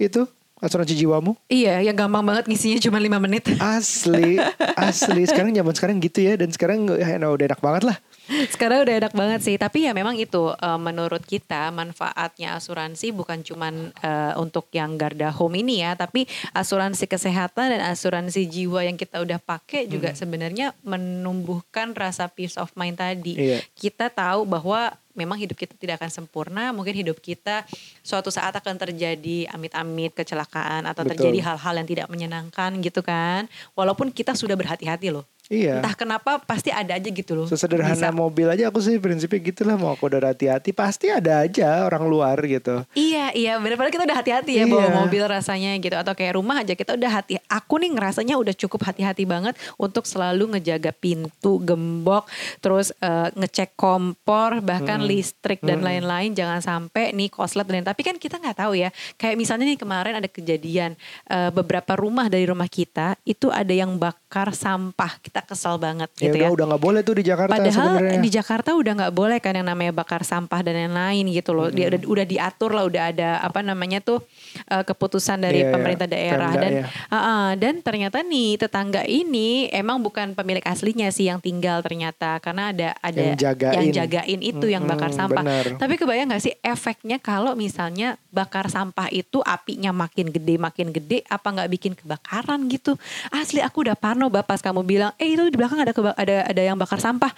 itu 0.00 0.24
asuransi 0.60 0.94
jiwamu? 0.94 1.34
Iya, 1.48 1.80
yang 1.80 1.96
gampang 1.96 2.22
banget 2.22 2.44
ngisinya 2.46 2.78
cuma 2.78 3.00
lima 3.00 3.16
menit. 3.16 3.48
Asli, 3.60 4.36
asli. 4.76 5.24
Sekarang 5.26 5.52
zaman 5.52 5.74
sekarang 5.74 5.96
gitu 5.98 6.20
ya 6.20 6.36
dan 6.36 6.52
sekarang 6.52 6.86
ya, 7.00 7.16
udah 7.16 7.46
enak 7.50 7.60
banget 7.60 7.82
lah. 7.88 7.96
Sekarang 8.30 8.86
udah 8.86 8.94
enak 8.94 9.14
banget 9.16 9.40
sih, 9.42 9.56
tapi 9.58 9.90
ya 9.90 9.92
memang 9.96 10.14
itu 10.14 10.54
uh, 10.54 10.78
menurut 10.78 11.26
kita 11.26 11.74
manfaatnya 11.74 12.54
asuransi 12.54 13.10
bukan 13.10 13.42
cuma 13.42 13.74
uh, 13.74 14.38
untuk 14.38 14.70
yang 14.70 14.94
garda 14.94 15.34
home 15.34 15.58
ini 15.58 15.82
ya, 15.82 15.98
tapi 15.98 16.30
asuransi 16.54 17.10
kesehatan 17.10 17.74
dan 17.74 17.82
asuransi 17.90 18.46
jiwa 18.46 18.86
yang 18.86 18.94
kita 18.94 19.18
udah 19.18 19.42
pakai 19.42 19.90
juga 19.90 20.14
hmm. 20.14 20.18
sebenarnya 20.18 20.66
menumbuhkan 20.86 21.90
rasa 21.90 22.30
peace 22.30 22.54
of 22.54 22.70
mind 22.78 23.02
tadi. 23.02 23.34
Iya. 23.34 23.58
Kita 23.74 24.06
tahu 24.14 24.46
bahwa 24.46 24.94
memang 25.14 25.38
hidup 25.38 25.58
kita 25.58 25.74
tidak 25.74 26.02
akan 26.02 26.10
sempurna, 26.10 26.70
mungkin 26.70 26.94
hidup 26.94 27.18
kita 27.18 27.66
suatu 28.00 28.30
saat 28.30 28.54
akan 28.54 28.76
terjadi 28.78 29.50
amit-amit 29.50 30.14
kecelakaan 30.14 30.86
atau 30.86 31.02
Betul. 31.02 31.30
terjadi 31.30 31.38
hal-hal 31.52 31.74
yang 31.82 31.88
tidak 31.88 32.06
menyenangkan 32.08 32.70
gitu 32.80 33.00
kan. 33.02 33.50
Walaupun 33.74 34.14
kita 34.14 34.34
sudah 34.38 34.54
berhati-hati 34.54 35.10
loh. 35.10 35.26
Iya. 35.50 35.82
Entah 35.82 35.98
kenapa 35.98 36.38
pasti 36.38 36.70
ada 36.70 36.94
aja 36.94 37.10
gitu 37.10 37.34
loh. 37.34 37.50
Sesederhana 37.50 37.98
Bisa. 37.98 38.14
mobil 38.14 38.46
aja 38.46 38.70
aku 38.70 38.78
sih 38.78 39.02
prinsipnya 39.02 39.42
gitu 39.42 39.66
lah 39.66 39.74
mau 39.74 39.98
aku 39.98 40.06
udah 40.06 40.30
hati-hati 40.30 40.70
pasti 40.70 41.10
ada 41.10 41.42
aja 41.42 41.82
orang 41.82 42.06
luar 42.06 42.38
gitu. 42.46 42.86
Iya 42.94 43.34
iya 43.34 43.58
benar-benar 43.58 43.90
kita 43.90 44.06
udah 44.06 44.18
hati-hati 44.22 44.62
ya 44.62 44.64
iya. 44.64 44.70
bawa 44.70 45.02
mobil 45.02 45.26
rasanya 45.26 45.74
gitu 45.82 45.98
atau 45.98 46.14
kayak 46.14 46.38
rumah 46.38 46.62
aja 46.62 46.78
kita 46.78 46.94
udah 46.94 47.10
hati. 47.10 47.34
Aku 47.50 47.82
nih 47.82 47.90
ngerasanya 47.98 48.38
udah 48.38 48.54
cukup 48.54 48.86
hati-hati 48.86 49.26
banget 49.26 49.58
untuk 49.74 50.06
selalu 50.06 50.54
ngejaga 50.54 50.94
pintu 50.94 51.58
gembok, 51.66 52.30
terus 52.62 52.94
uh, 53.02 53.34
ngecek 53.34 53.74
kompor 53.74 54.62
bahkan 54.62 55.02
hmm. 55.02 55.08
listrik 55.10 55.58
dan 55.66 55.82
lain 55.82 56.06
lain-lain 56.06 56.30
jangan 56.30 56.62
sampai 56.62 57.10
nih 57.10 57.26
koslet 57.26 57.66
dan 57.66 57.82
tapi 57.82 58.06
kan 58.06 58.14
kita 58.22 58.38
nggak 58.38 58.54
tahu 58.54 58.78
ya. 58.78 58.94
Kayak 59.18 59.34
misalnya 59.34 59.66
nih 59.66 59.82
kemarin 59.82 60.14
ada 60.14 60.30
kejadian 60.30 60.94
uh, 61.26 61.50
beberapa 61.50 61.98
rumah 61.98 62.30
dari 62.30 62.46
rumah 62.46 62.70
kita 62.70 63.18
itu 63.26 63.50
ada 63.50 63.74
yang 63.74 63.98
bakar 63.98 64.54
sampah 64.54 65.18
kita 65.18 65.39
kita 65.40 65.56
kesel 65.56 65.80
banget 65.80 66.10
ya 66.20 66.28
gitu 66.28 66.36
udah, 66.36 66.44
ya. 66.44 66.52
Udah 66.52 66.64
nggak 66.68 66.82
boleh 66.84 67.00
tuh 67.00 67.14
di 67.16 67.24
Jakarta 67.24 67.56
Padahal 67.56 67.72
sebenernya. 67.96 68.20
di 68.20 68.30
Jakarta 68.30 68.70
udah 68.76 68.92
nggak 69.00 69.14
boleh 69.16 69.38
kan 69.40 69.52
yang 69.56 69.68
namanya 69.72 69.92
bakar 69.96 70.20
sampah 70.20 70.60
dan 70.60 70.74
lain-lain 70.76 71.24
gitu 71.32 71.56
loh. 71.56 71.72
Hmm. 71.72 71.76
Dia 71.76 71.86
udah, 71.88 72.00
udah 72.04 72.26
diatur 72.28 72.70
lah, 72.76 72.84
udah 72.84 73.02
ada 73.08 73.28
apa 73.40 73.60
namanya 73.64 74.04
tuh 74.04 74.20
uh, 74.68 74.84
keputusan 74.84 75.40
dari 75.40 75.64
yeah, 75.64 75.68
iya. 75.72 75.74
pemerintah 75.74 76.06
daerah 76.06 76.52
Pemda, 76.52 76.62
dan 76.62 76.72
ya. 76.72 76.84
uh, 76.84 77.16
uh, 77.16 77.48
dan 77.56 77.74
ternyata 77.80 78.18
nih 78.20 78.50
tetangga 78.60 79.02
ini 79.08 79.72
emang 79.72 80.04
bukan 80.04 80.36
pemilik 80.36 80.64
aslinya 80.68 81.08
sih 81.08 81.32
yang 81.32 81.40
tinggal 81.40 81.80
ternyata 81.80 82.36
karena 82.44 82.76
ada 82.76 82.88
ada 83.00 83.24
yang 83.32 83.40
jagain, 83.40 83.74
yang 83.80 83.88
jagain 84.04 84.40
itu 84.44 84.66
hmm, 84.68 84.74
yang 84.76 84.84
bakar 84.84 85.10
sampah. 85.16 85.40
Bener. 85.40 85.80
Tapi 85.80 85.94
kebayang 85.96 86.28
nggak 86.28 86.42
sih 86.44 86.54
efeknya 86.60 87.16
kalau 87.16 87.56
misalnya 87.56 88.20
bakar 88.28 88.68
sampah 88.68 89.08
itu 89.08 89.40
apinya 89.40 89.90
makin 89.90 90.28
gede 90.28 90.60
makin 90.60 90.92
gede 90.92 91.24
apa 91.32 91.48
nggak 91.48 91.70
bikin 91.72 91.92
kebakaran 91.96 92.68
gitu? 92.68 93.00
Asli 93.32 93.64
aku 93.64 93.88
udah 93.88 93.96
parno 93.96 94.28
bapak 94.28 94.60
kamu 94.60 94.82
bilang, 94.82 95.12
eh 95.16 95.29
itu 95.34 95.42
di 95.50 95.56
belakang 95.58 95.80
ada 95.82 95.92
ada 96.16 96.36
ada 96.48 96.62
yang 96.62 96.76
bakar 96.78 96.98
sampah. 96.98 97.30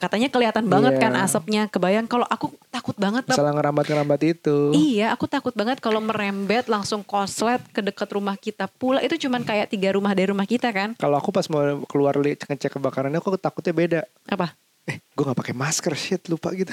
Katanya 0.00 0.32
kelihatan 0.32 0.64
banget 0.64 0.96
yeah. 0.96 1.02
kan 1.04 1.12
asapnya. 1.20 1.62
Kebayang 1.68 2.08
kalau 2.08 2.24
aku 2.24 2.56
takut 2.72 2.96
banget 2.96 3.28
salah 3.28 3.52
ngerambat 3.52 3.84
ngerambat 3.84 4.20
itu. 4.24 4.72
Iya 4.72 5.12
aku 5.12 5.28
takut 5.28 5.52
banget 5.52 5.76
kalau 5.84 6.00
merembet 6.00 6.72
langsung 6.72 7.04
konslet 7.04 7.60
ke 7.68 7.84
dekat 7.84 8.08
rumah 8.08 8.40
kita 8.40 8.64
pula. 8.64 9.04
Itu 9.04 9.20
cuman 9.20 9.44
kayak 9.44 9.68
tiga 9.68 9.92
rumah 9.92 10.16
dari 10.16 10.32
rumah 10.32 10.48
kita 10.48 10.72
kan. 10.72 10.96
Kalau 10.96 11.20
aku 11.20 11.28
pas 11.36 11.44
mau 11.52 11.84
keluar 11.84 12.16
ngecek 12.16 12.80
kebakarannya 12.80 13.20
aku 13.20 13.36
takutnya 13.36 13.76
beda. 13.76 14.00
Apa 14.24 14.56
eh 14.88 14.96
gue 15.12 15.24
gak 15.24 15.36
pakai 15.36 15.54
masker 15.54 15.92
shit 15.92 16.22
lupa 16.32 16.50
gitu. 16.56 16.72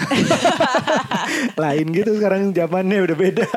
Lain 1.62 1.88
gitu 1.91 2.15
sekarang 2.15 2.56
zamannya 2.56 3.04
udah 3.04 3.17
beda. 3.17 3.48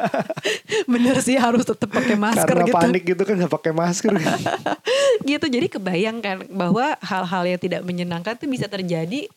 Bener 0.93 1.17
sih 1.23 1.39
harus 1.39 1.63
tetap 1.63 1.89
pakai 1.89 2.19
masker 2.19 2.51
karena 2.51 2.67
gitu. 2.67 2.75
panik 2.75 3.03
gitu 3.07 3.23
kan 3.23 3.35
gak 3.39 3.55
pakai 3.55 3.73
masker. 3.73 4.13
Gitu 5.21 5.47
jadi 5.53 5.69
kebayangkan 5.69 6.49
bahwa 6.49 6.97
hal-hal 7.05 7.43
yang 7.45 7.61
tidak 7.61 7.85
menyenangkan 7.85 8.41
itu 8.41 8.49
bisa 8.49 8.67
terjadi 8.73 9.29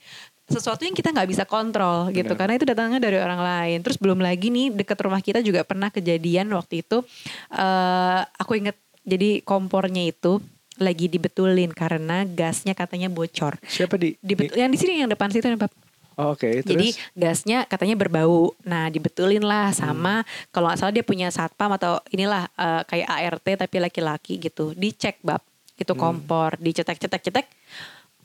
sesuatu 0.47 0.88
yang 0.88 0.95
kita 0.95 1.12
nggak 1.12 1.28
bisa 1.28 1.43
kontrol 1.43 2.08
gitu. 2.15 2.32
Bener. 2.32 2.39
karena 2.39 2.54
itu 2.56 2.65
datangnya 2.65 2.99
dari 3.04 3.19
orang 3.19 3.41
lain. 3.43 3.78
Terus 3.84 3.99
belum 3.99 4.23
lagi 4.23 4.47
nih 4.47 4.71
deket 4.71 4.95
rumah 5.04 5.19
kita 5.19 5.43
juga 5.43 5.67
pernah 5.67 5.91
kejadian 5.91 6.56
waktu 6.56 6.88
itu 6.88 7.04
uh, 7.52 8.21
aku 8.39 8.63
inget 8.63 8.80
jadi 9.04 9.43
kompornya 9.43 10.08
itu 10.08 10.39
lagi 10.82 11.06
dibetulin 11.06 11.70
karena 11.70 12.26
gasnya 12.26 12.74
katanya 12.74 13.10
bocor. 13.12 13.58
Siapa 13.66 13.98
di? 14.00 14.18
Dibetul, 14.18 14.58
yang 14.58 14.72
di 14.74 14.78
sini 14.80 15.06
yang 15.06 15.12
depan 15.12 15.30
situ 15.30 15.46
nih, 15.46 15.60
Pak. 15.60 15.72
Oh, 16.14 16.38
Oke, 16.38 16.46
okay, 16.46 16.54
Jadi 16.62 16.94
gasnya 17.18 17.66
katanya 17.66 17.98
berbau. 17.98 18.54
Nah, 18.62 18.86
dibetulin 18.94 19.42
lah 19.42 19.74
sama 19.74 20.22
hmm. 20.22 20.54
kalau 20.54 20.70
nggak 20.70 20.78
salah 20.78 20.94
dia 20.94 21.02
punya 21.02 21.34
satpam 21.34 21.74
atau 21.74 21.98
inilah 22.14 22.46
uh, 22.54 22.86
kayak 22.86 23.10
ART 23.10 23.48
tapi 23.66 23.76
laki-laki 23.82 24.38
gitu. 24.38 24.78
Dicek 24.78 25.18
bab 25.26 25.42
itu 25.74 25.90
hmm. 25.90 26.02
kompor, 26.02 26.54
dicetek-cetek-cetek, 26.62 27.50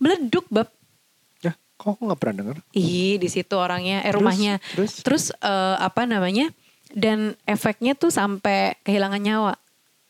meleduk 0.04 0.44
bab. 0.52 0.68
Ya, 1.40 1.56
kok 1.80 1.96
aku 1.96 2.12
nggak 2.12 2.20
pernah 2.20 2.36
dengar? 2.44 2.56
Ih, 2.76 3.16
di 3.16 3.28
situ 3.32 3.56
orangnya, 3.56 4.04
eh 4.04 4.12
rumahnya. 4.12 4.60
Terus, 4.76 4.92
terus 5.00 5.24
uh, 5.40 5.80
apa 5.80 6.04
namanya? 6.04 6.52
Dan 6.92 7.36
efeknya 7.44 7.96
tuh 7.96 8.12
sampai 8.12 8.76
kehilangan 8.84 9.20
nyawa 9.20 9.52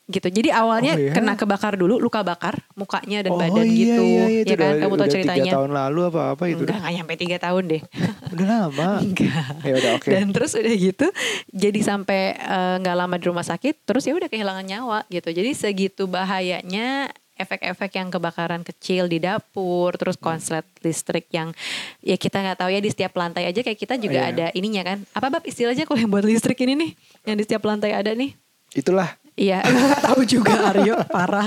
gitu. 0.08 0.28
Jadi 0.32 0.48
awalnya 0.48 0.96
oh, 0.96 1.04
iya? 1.04 1.12
kena 1.12 1.36
kebakar 1.36 1.76
dulu, 1.76 2.00
luka 2.00 2.24
bakar 2.24 2.56
mukanya 2.72 3.28
dan 3.28 3.32
oh, 3.36 3.38
badan 3.38 3.68
iya, 3.68 3.76
gitu, 3.76 4.02
iya, 4.02 4.24
iya. 4.40 4.42
ya 4.48 4.56
kan? 4.56 4.74
Kamu 4.80 4.94
tahu 4.96 5.08
ceritanya? 5.12 5.52
Tahun 5.52 5.70
lalu 5.70 6.00
apa 6.08 6.22
apa 6.32 6.44
itu? 6.48 6.64
Enggak, 6.64 6.78
nggak 6.80 6.94
nyampe 6.96 7.14
tiga 7.20 7.36
tahun 7.36 7.62
deh. 7.68 7.82
udah 8.34 8.46
lama. 8.48 8.90
Enggak. 9.04 9.52
Ya 9.62 9.74
udah 9.76 9.90
oke. 10.00 10.02
Okay. 10.08 10.12
Dan 10.16 10.26
terus 10.32 10.52
udah 10.56 10.74
gitu, 10.74 11.06
jadi 11.52 11.80
sampai 11.84 12.20
eh, 12.40 12.74
nggak 12.80 12.96
uh, 12.96 13.00
lama 13.04 13.14
di 13.20 13.24
rumah 13.28 13.44
sakit, 13.44 13.84
terus 13.84 14.08
ya 14.08 14.16
udah 14.16 14.28
kehilangan 14.32 14.64
nyawa 14.64 15.04
gitu. 15.12 15.28
Jadi 15.28 15.50
segitu 15.52 16.08
bahayanya 16.08 17.12
efek-efek 17.38 17.94
yang 17.94 18.08
kebakaran 18.10 18.66
kecil 18.66 19.06
di 19.06 19.22
dapur, 19.22 19.94
terus 19.94 20.18
konslet 20.18 20.66
listrik 20.82 21.30
yang 21.30 21.54
ya 22.02 22.18
kita 22.18 22.42
nggak 22.42 22.58
tahu 22.58 22.72
ya 22.74 22.80
di 22.82 22.90
setiap 22.90 23.14
lantai 23.14 23.46
aja 23.46 23.62
kayak 23.62 23.78
kita 23.78 23.94
juga 24.00 24.18
oh, 24.18 24.26
iya. 24.26 24.32
ada 24.34 24.46
ininya 24.56 24.82
kan. 24.82 24.98
Apa 25.14 25.28
bab 25.30 25.44
istilahnya 25.46 25.84
kalau 25.84 26.00
yang 26.00 26.10
buat 26.10 26.26
listrik 26.26 26.58
ini 26.64 26.74
nih, 26.74 26.90
yang 27.28 27.36
di 27.38 27.44
setiap 27.46 27.62
lantai 27.68 27.94
ada 27.94 28.10
nih? 28.16 28.34
Itulah 28.74 29.27
Iya, 29.38 29.62
tahu 30.10 30.26
juga 30.26 30.74
Aryo 30.74 30.98
parah. 31.06 31.46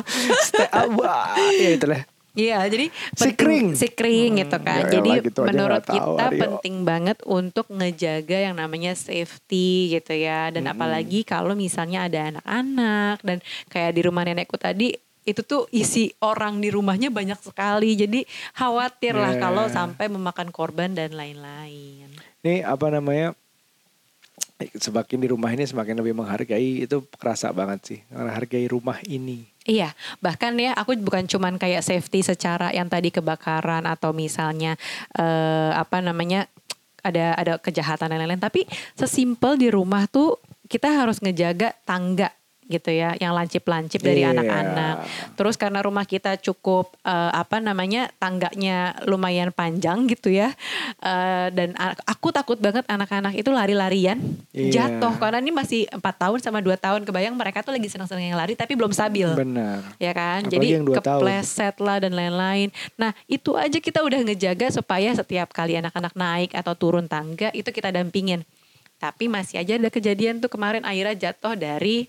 Wah, 0.96 1.36
ya 1.60 1.76
itulah. 1.76 2.02
Iya, 2.32 2.64
jadi 2.72 2.88
penting, 3.20 3.76
si 3.76 3.92
kering 3.92 4.40
gitu 4.40 4.58
kan. 4.64 4.88
Ya, 4.88 5.04
jadi 5.04 5.10
gitu 5.20 5.44
menurut 5.44 5.84
kita 5.84 6.32
Aryo. 6.32 6.40
penting 6.40 6.88
banget 6.88 7.20
untuk 7.28 7.68
ngejaga 7.68 8.48
yang 8.48 8.56
namanya 8.56 8.96
safety 8.96 9.92
gitu 9.92 10.16
ya. 10.16 10.48
Dan 10.48 10.64
hmm. 10.64 10.72
apalagi 10.72 11.28
kalau 11.28 11.52
misalnya 11.60 12.08
ada 12.08 12.32
anak-anak 12.32 13.20
dan 13.28 13.38
kayak 13.68 13.92
di 14.00 14.02
rumah 14.08 14.24
nenekku 14.24 14.56
tadi 14.56 14.96
itu 15.22 15.44
tuh 15.44 15.68
isi 15.76 16.10
orang 16.24 16.64
di 16.64 16.72
rumahnya 16.72 17.12
banyak 17.12 17.44
sekali. 17.44 18.00
Jadi 18.00 18.24
khawatir 18.56 19.12
lah 19.12 19.36
yeah. 19.36 19.42
kalau 19.44 19.68
sampai 19.68 20.08
memakan 20.08 20.56
korban 20.56 20.96
dan 20.96 21.12
lain-lain. 21.12 22.08
Nih 22.48 22.64
apa 22.64 22.88
namanya? 22.96 23.36
Semakin 24.78 25.18
di 25.26 25.28
rumah 25.32 25.50
ini 25.50 25.66
semakin 25.66 25.98
lebih 25.98 26.14
menghargai 26.14 26.86
itu 26.86 27.02
kerasa 27.18 27.50
banget 27.50 27.80
sih 27.82 28.00
menghargai 28.14 28.70
rumah 28.70 29.02
ini. 29.10 29.50
Iya, 29.62 29.94
bahkan 30.22 30.58
ya 30.58 30.74
aku 30.74 30.98
bukan 30.98 31.30
cuman 31.30 31.62
kayak 31.62 31.86
safety 31.86 32.26
secara 32.26 32.74
yang 32.74 32.90
tadi 32.90 33.14
kebakaran 33.14 33.86
atau 33.86 34.10
misalnya 34.10 34.74
eh, 35.14 35.72
apa 35.78 36.02
namanya 36.02 36.50
ada 37.02 37.38
ada 37.38 37.54
kejahatan 37.58 38.10
dan 38.14 38.18
lain-lain, 38.22 38.42
tapi 38.42 38.66
sesimpel 38.98 39.58
di 39.58 39.70
rumah 39.70 40.06
tuh 40.10 40.38
kita 40.70 40.90
harus 40.90 41.22
ngejaga 41.22 41.78
tangga 41.86 42.34
gitu 42.72 42.90
ya, 42.90 43.14
yang 43.16 43.36
lancip-lancip 43.36 44.00
dari 44.00 44.24
Iya. 44.24 44.32
anak-anak. 44.32 44.96
Terus 45.36 45.56
karena 45.56 45.84
rumah 45.84 46.04
kita 46.04 46.40
cukup 46.40 46.96
eh, 47.02 47.32
apa 47.34 47.60
namanya 47.60 48.08
tangganya 48.16 48.96
lumayan 49.04 49.52
panjang 49.52 50.08
gitu 50.08 50.32
ya, 50.32 50.56
Eh, 50.98 51.48
dan 51.52 51.74
aku 52.06 52.30
takut 52.30 52.56
banget 52.56 52.86
anak-anak 52.86 53.34
itu 53.34 53.50
lari-larian 53.50 54.22
Iya. 54.52 54.88
jatuh 54.94 55.18
karena 55.18 55.40
ini 55.40 55.50
masih 55.50 55.90
empat 55.90 56.16
tahun 56.18 56.40
sama 56.40 56.62
dua 56.62 56.78
tahun 56.78 57.02
kebayang 57.04 57.34
mereka 57.34 57.60
tuh 57.60 57.74
lagi 57.74 57.90
senang-senang 57.90 58.22
yang 58.24 58.38
lari 58.38 58.54
tapi 58.54 58.78
belum 58.78 58.92
stabil 58.92 59.26
Benar. 59.34 59.82
ya 59.98 60.12
kan 60.12 60.46
Apalagi 60.46 60.54
jadi 60.54 60.68
tahun. 60.78 60.96
kepleset 61.02 61.76
lah 61.80 61.98
dan 61.98 62.14
lain-lain 62.14 62.70
nah 62.96 63.18
itu 63.26 63.58
aja 63.58 63.74
kita 63.74 64.00
udah 64.00 64.22
ngejaga 64.22 64.70
supaya 64.70 65.10
setiap 65.12 65.50
kali 65.50 65.74
anak-anak 65.76 66.14
naik 66.14 66.52
atau 66.54 66.78
turun 66.78 67.10
tangga 67.10 67.50
itu 67.52 67.68
kita 67.68 67.90
dampingin 67.90 68.46
tapi 68.96 69.26
masih 69.26 69.58
aja 69.58 69.76
ada 69.76 69.90
kejadian 69.90 70.38
tuh 70.38 70.48
kemarin 70.48 70.86
Aira 70.86 71.12
jatuh 71.12 71.58
dari 71.58 72.06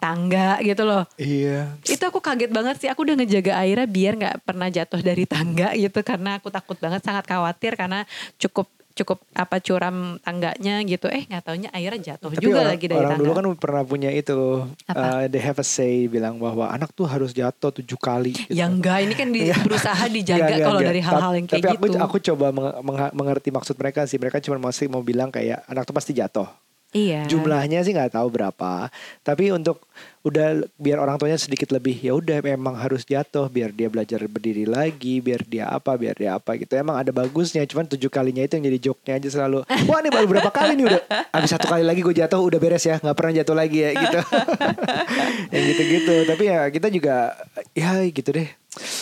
tangga 0.00 0.56
gitu 0.60 0.82
loh 0.82 1.04
Iya. 1.14 1.76
itu 1.84 2.00
aku 2.00 2.18
kaget 2.18 2.48
banget 2.48 2.76
sih 2.76 2.88
aku 2.88 3.04
udah 3.04 3.14
ngejaga 3.14 3.52
Aira 3.54 3.84
biar 3.84 4.16
nggak 4.16 4.36
pernah 4.42 4.66
jatuh 4.66 5.00
dari 5.00 5.24
tangga 5.24 5.70
gitu 5.74 6.00
karena 6.00 6.40
aku 6.40 6.48
takut 6.48 6.74
banget 6.74 7.00
sangat 7.00 7.22
khawatir 7.22 7.76
karena 7.76 8.08
cukup 8.36 8.66
cukup 8.90 9.22
apa 9.32 9.62
curam 9.62 10.18
tangganya 10.20 10.82
gitu 10.82 11.06
eh 11.06 11.24
nggak 11.24 11.42
taunya 11.42 11.70
Aira 11.70 11.96
jatuh 11.96 12.28
Tapi 12.28 12.42
juga 12.42 12.60
orang, 12.60 12.70
lagi 12.74 12.84
dari 12.84 12.98
orang 12.98 13.10
tangga 13.14 13.22
dulu 13.22 13.32
kan 13.32 13.44
pernah 13.56 13.82
punya 13.82 14.10
itu, 14.10 14.36
Apa? 14.84 15.00
uh, 15.00 15.24
they 15.24 15.38
have 15.38 15.56
a 15.56 15.64
say 15.64 16.04
bilang 16.04 16.36
bahwa 16.36 16.68
anak 16.68 16.90
tuh 16.90 17.06
harus 17.06 17.30
jatuh 17.30 17.70
tujuh 17.72 17.96
kali. 17.96 18.34
gitu. 18.34 18.50
ya 18.50 18.66
enggak 18.66 18.98
ini 19.00 19.14
kan 19.14 19.30
di- 19.30 19.46
berusaha 19.62 20.04
dijaga 20.10 20.52
kalau 20.58 20.82
dari 20.82 21.00
hal-hal 21.00 21.32
yang 21.32 21.46
kayak 21.46 21.64
Tapi 21.64 21.76
gitu 21.78 21.96
aku 21.96 22.02
aku 22.02 22.16
coba 22.28 22.46
meng- 22.50 22.76
meng- 22.82 23.14
mengerti 23.14 23.48
maksud 23.48 23.78
mereka 23.78 24.04
sih. 24.04 24.18
Mereka 24.18 24.42
cuma 24.42 24.58
masih 24.60 24.90
mau 24.90 25.00
bilang 25.00 25.30
kayak 25.30 25.64
anak 25.64 25.86
tuh 25.86 25.94
pasti 25.94 26.12
jatuh. 26.12 26.50
Iya 26.90 27.22
Jumlahnya 27.26 27.82
sih 27.86 27.94
nggak 27.94 28.18
tahu 28.18 28.28
berapa. 28.34 28.90
Tapi 29.22 29.54
untuk 29.54 29.82
udah 30.20 30.68
biar 30.76 31.00
orang 31.00 31.16
tuanya 31.16 31.40
sedikit 31.40 31.72
lebih 31.72 31.96
ya 31.96 32.12
udah 32.12 32.44
memang 32.44 32.76
harus 32.76 33.08
jatuh 33.08 33.48
biar 33.48 33.72
dia 33.72 33.88
belajar 33.88 34.20
berdiri 34.28 34.68
lagi, 34.68 35.22
biar 35.24 35.46
dia 35.48 35.70
apa, 35.70 35.96
biar 35.96 36.14
dia 36.18 36.36
apa 36.36 36.58
gitu. 36.60 36.76
Emang 36.76 37.00
ada 37.00 37.14
bagusnya. 37.14 37.64
Cuman 37.64 37.88
tujuh 37.88 38.12
kalinya 38.12 38.44
itu 38.44 38.60
yang 38.60 38.66
jadi 38.68 38.78
joknya 38.90 39.12
aja 39.16 39.28
selalu. 39.32 39.64
Wah 39.64 39.98
ini 40.04 40.10
baru 40.12 40.26
berapa 40.28 40.50
kali 40.52 40.76
nih 40.76 40.84
udah. 40.92 41.00
Abis 41.32 41.50
satu 41.56 41.66
kali 41.70 41.82
lagi 41.86 42.04
gue 42.04 42.14
jatuh 42.14 42.40
udah 42.42 42.58
beres 42.60 42.84
ya. 42.84 43.00
nggak 43.00 43.16
pernah 43.16 43.32
jatuh 43.40 43.56
lagi 43.56 43.78
ya 43.80 43.90
gitu. 43.96 44.18
yang 45.54 45.64
gitu-gitu. 45.72 46.14
Tapi 46.28 46.42
ya 46.46 46.60
kita 46.68 46.88
juga 46.92 47.32
ya 47.72 48.04
gitu 48.04 48.30
deh. 48.36 48.59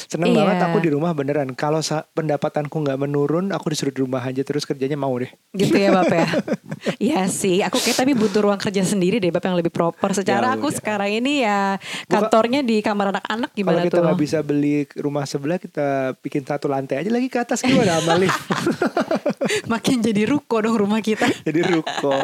Seneng 0.08 0.32
Iya. 0.32 0.38
banget 0.40 0.58
aku 0.64 0.78
di 0.80 0.88
rumah 0.88 1.12
beneran. 1.12 1.52
Kalau 1.52 1.84
pendapatanku 2.08 2.72
nggak 2.74 2.98
menurun, 2.98 3.52
aku 3.52 3.68
disuruh 3.68 3.90
di 3.90 4.00
rumah 4.00 4.20
aja 4.20 4.40
terus 4.40 4.64
kerjanya 4.64 4.96
mau 4.96 5.12
deh. 5.12 5.28
gitu 5.52 5.74
ya 5.74 5.92
Bapak 5.92 6.16
ya. 6.16 6.28
Iya 7.10 7.26
sih, 7.26 7.58
aku 7.60 7.76
kayak 7.76 7.98
tapi 7.98 8.12
butuh 8.12 8.40
ruang 8.40 8.56
kerja 8.56 8.80
sendiri 8.80 9.18
deh 9.18 9.28
Bapak 9.28 9.50
yang 9.50 9.58
lebih 9.58 9.68
proper. 9.68 10.10
Secara 10.12 10.48
Ya 10.48 10.54
aku 10.54 10.68
udah. 10.68 10.76
sekarang 10.76 11.10
ini 11.12 11.42
ya 11.42 11.76
Buka- 11.76 12.30
kantornya 12.30 12.60
di 12.60 12.78
kamar 12.78 13.10
anak-anak 13.12 13.50
Kalau 13.50 13.58
gimana 13.58 13.80
kita 13.82 13.94
tuh? 13.94 14.04
nggak 14.04 14.18
bisa 14.18 14.38
beli 14.40 14.74
rumah 14.96 15.24
sebelah, 15.24 15.58
kita 15.58 15.88
bikin 16.18 16.42
satu 16.42 16.66
lantai 16.66 16.98
aja 16.98 17.10
lagi 17.10 17.28
ke 17.28 17.36
atas 17.36 17.60
gimana 17.60 17.98
sama 17.98 18.16
lift. 18.16 18.40
Makin 19.72 19.96
jadi 20.02 20.22
ruko 20.24 20.60
dong 20.60 20.76
rumah 20.76 21.00
kita. 21.00 21.28
Jadi 21.42 21.60
ruko. 21.66 22.14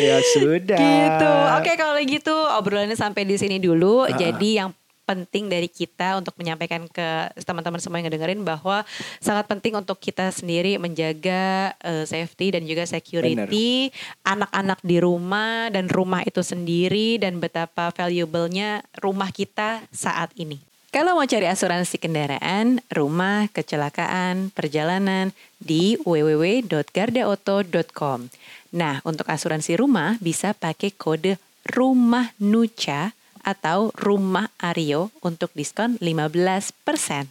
ya 0.00 0.16
sudah. 0.32 0.78
gitu. 0.78 1.32
Oke 1.54 1.72
kalau 1.74 1.98
gitu 2.00 2.34
obrolannya 2.56 2.94
sampai 2.94 3.22
di 3.22 3.36
sini 3.36 3.58
dulu. 3.58 4.04
Ah. 4.04 4.12
Jadi 4.12 4.50
yang 4.54 4.70
penting 5.04 5.52
dari 5.52 5.68
kita 5.68 6.18
untuk 6.18 6.34
menyampaikan 6.40 6.88
ke 6.88 7.30
teman-teman 7.44 7.80
semua 7.80 8.00
yang 8.00 8.08
ngedengerin 8.08 8.42
bahwa 8.42 8.82
sangat 9.20 9.46
penting 9.46 9.76
untuk 9.76 10.00
kita 10.00 10.32
sendiri 10.32 10.80
menjaga 10.80 11.76
eh, 11.84 12.04
safety 12.08 12.56
dan 12.56 12.64
juga 12.64 12.88
security 12.88 13.92
anak-anak 14.24 14.80
di 14.80 14.96
rumah 14.98 15.68
dan 15.68 15.92
rumah 15.92 16.24
itu 16.24 16.40
sendiri 16.40 17.20
dan 17.20 17.38
betapa 17.38 17.92
valuable-nya 17.92 18.82
rumah 18.98 19.28
kita 19.30 19.84
saat 19.92 20.32
ini. 20.34 20.74
Kalau 20.94 21.18
mau 21.18 21.26
cari 21.26 21.50
asuransi 21.50 21.98
kendaraan, 21.98 22.78
rumah, 22.86 23.50
kecelakaan, 23.50 24.54
perjalanan 24.54 25.34
di 25.58 25.98
www.gardaauto.com. 26.06 28.30
Nah, 28.78 29.02
untuk 29.02 29.26
asuransi 29.26 29.74
rumah 29.74 30.14
bisa 30.22 30.54
pakai 30.54 30.94
kode 30.94 31.34
rumah 31.66 32.30
Nuca 32.38 33.10
atau 33.44 33.92
rumah 33.94 34.48
Ario 34.56 35.12
untuk 35.20 35.52
diskon 35.52 36.00
15%. 36.00 37.28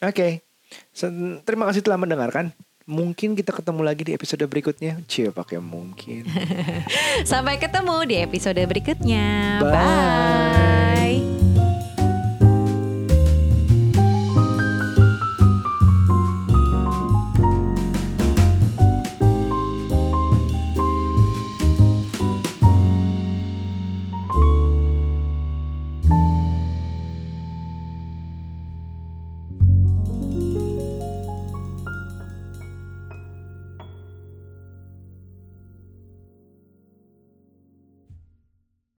Oke. 0.00 0.40
Sen- 0.94 1.42
Terima 1.44 1.68
kasih 1.68 1.84
telah 1.84 2.00
mendengarkan. 2.00 2.54
Mungkin 2.82 3.38
kita 3.38 3.54
ketemu 3.54 3.82
lagi 3.84 4.02
di 4.02 4.12
episode 4.14 4.42
berikutnya. 4.42 4.98
Cie 5.06 5.30
pakai 5.30 5.62
mungkin. 5.62 6.26
Sampai 7.30 7.58
ketemu 7.58 7.96
di 8.06 8.16
episode 8.18 8.58
berikutnya. 8.58 9.58
Bye. 9.60 9.70
Bye. 9.70 11.11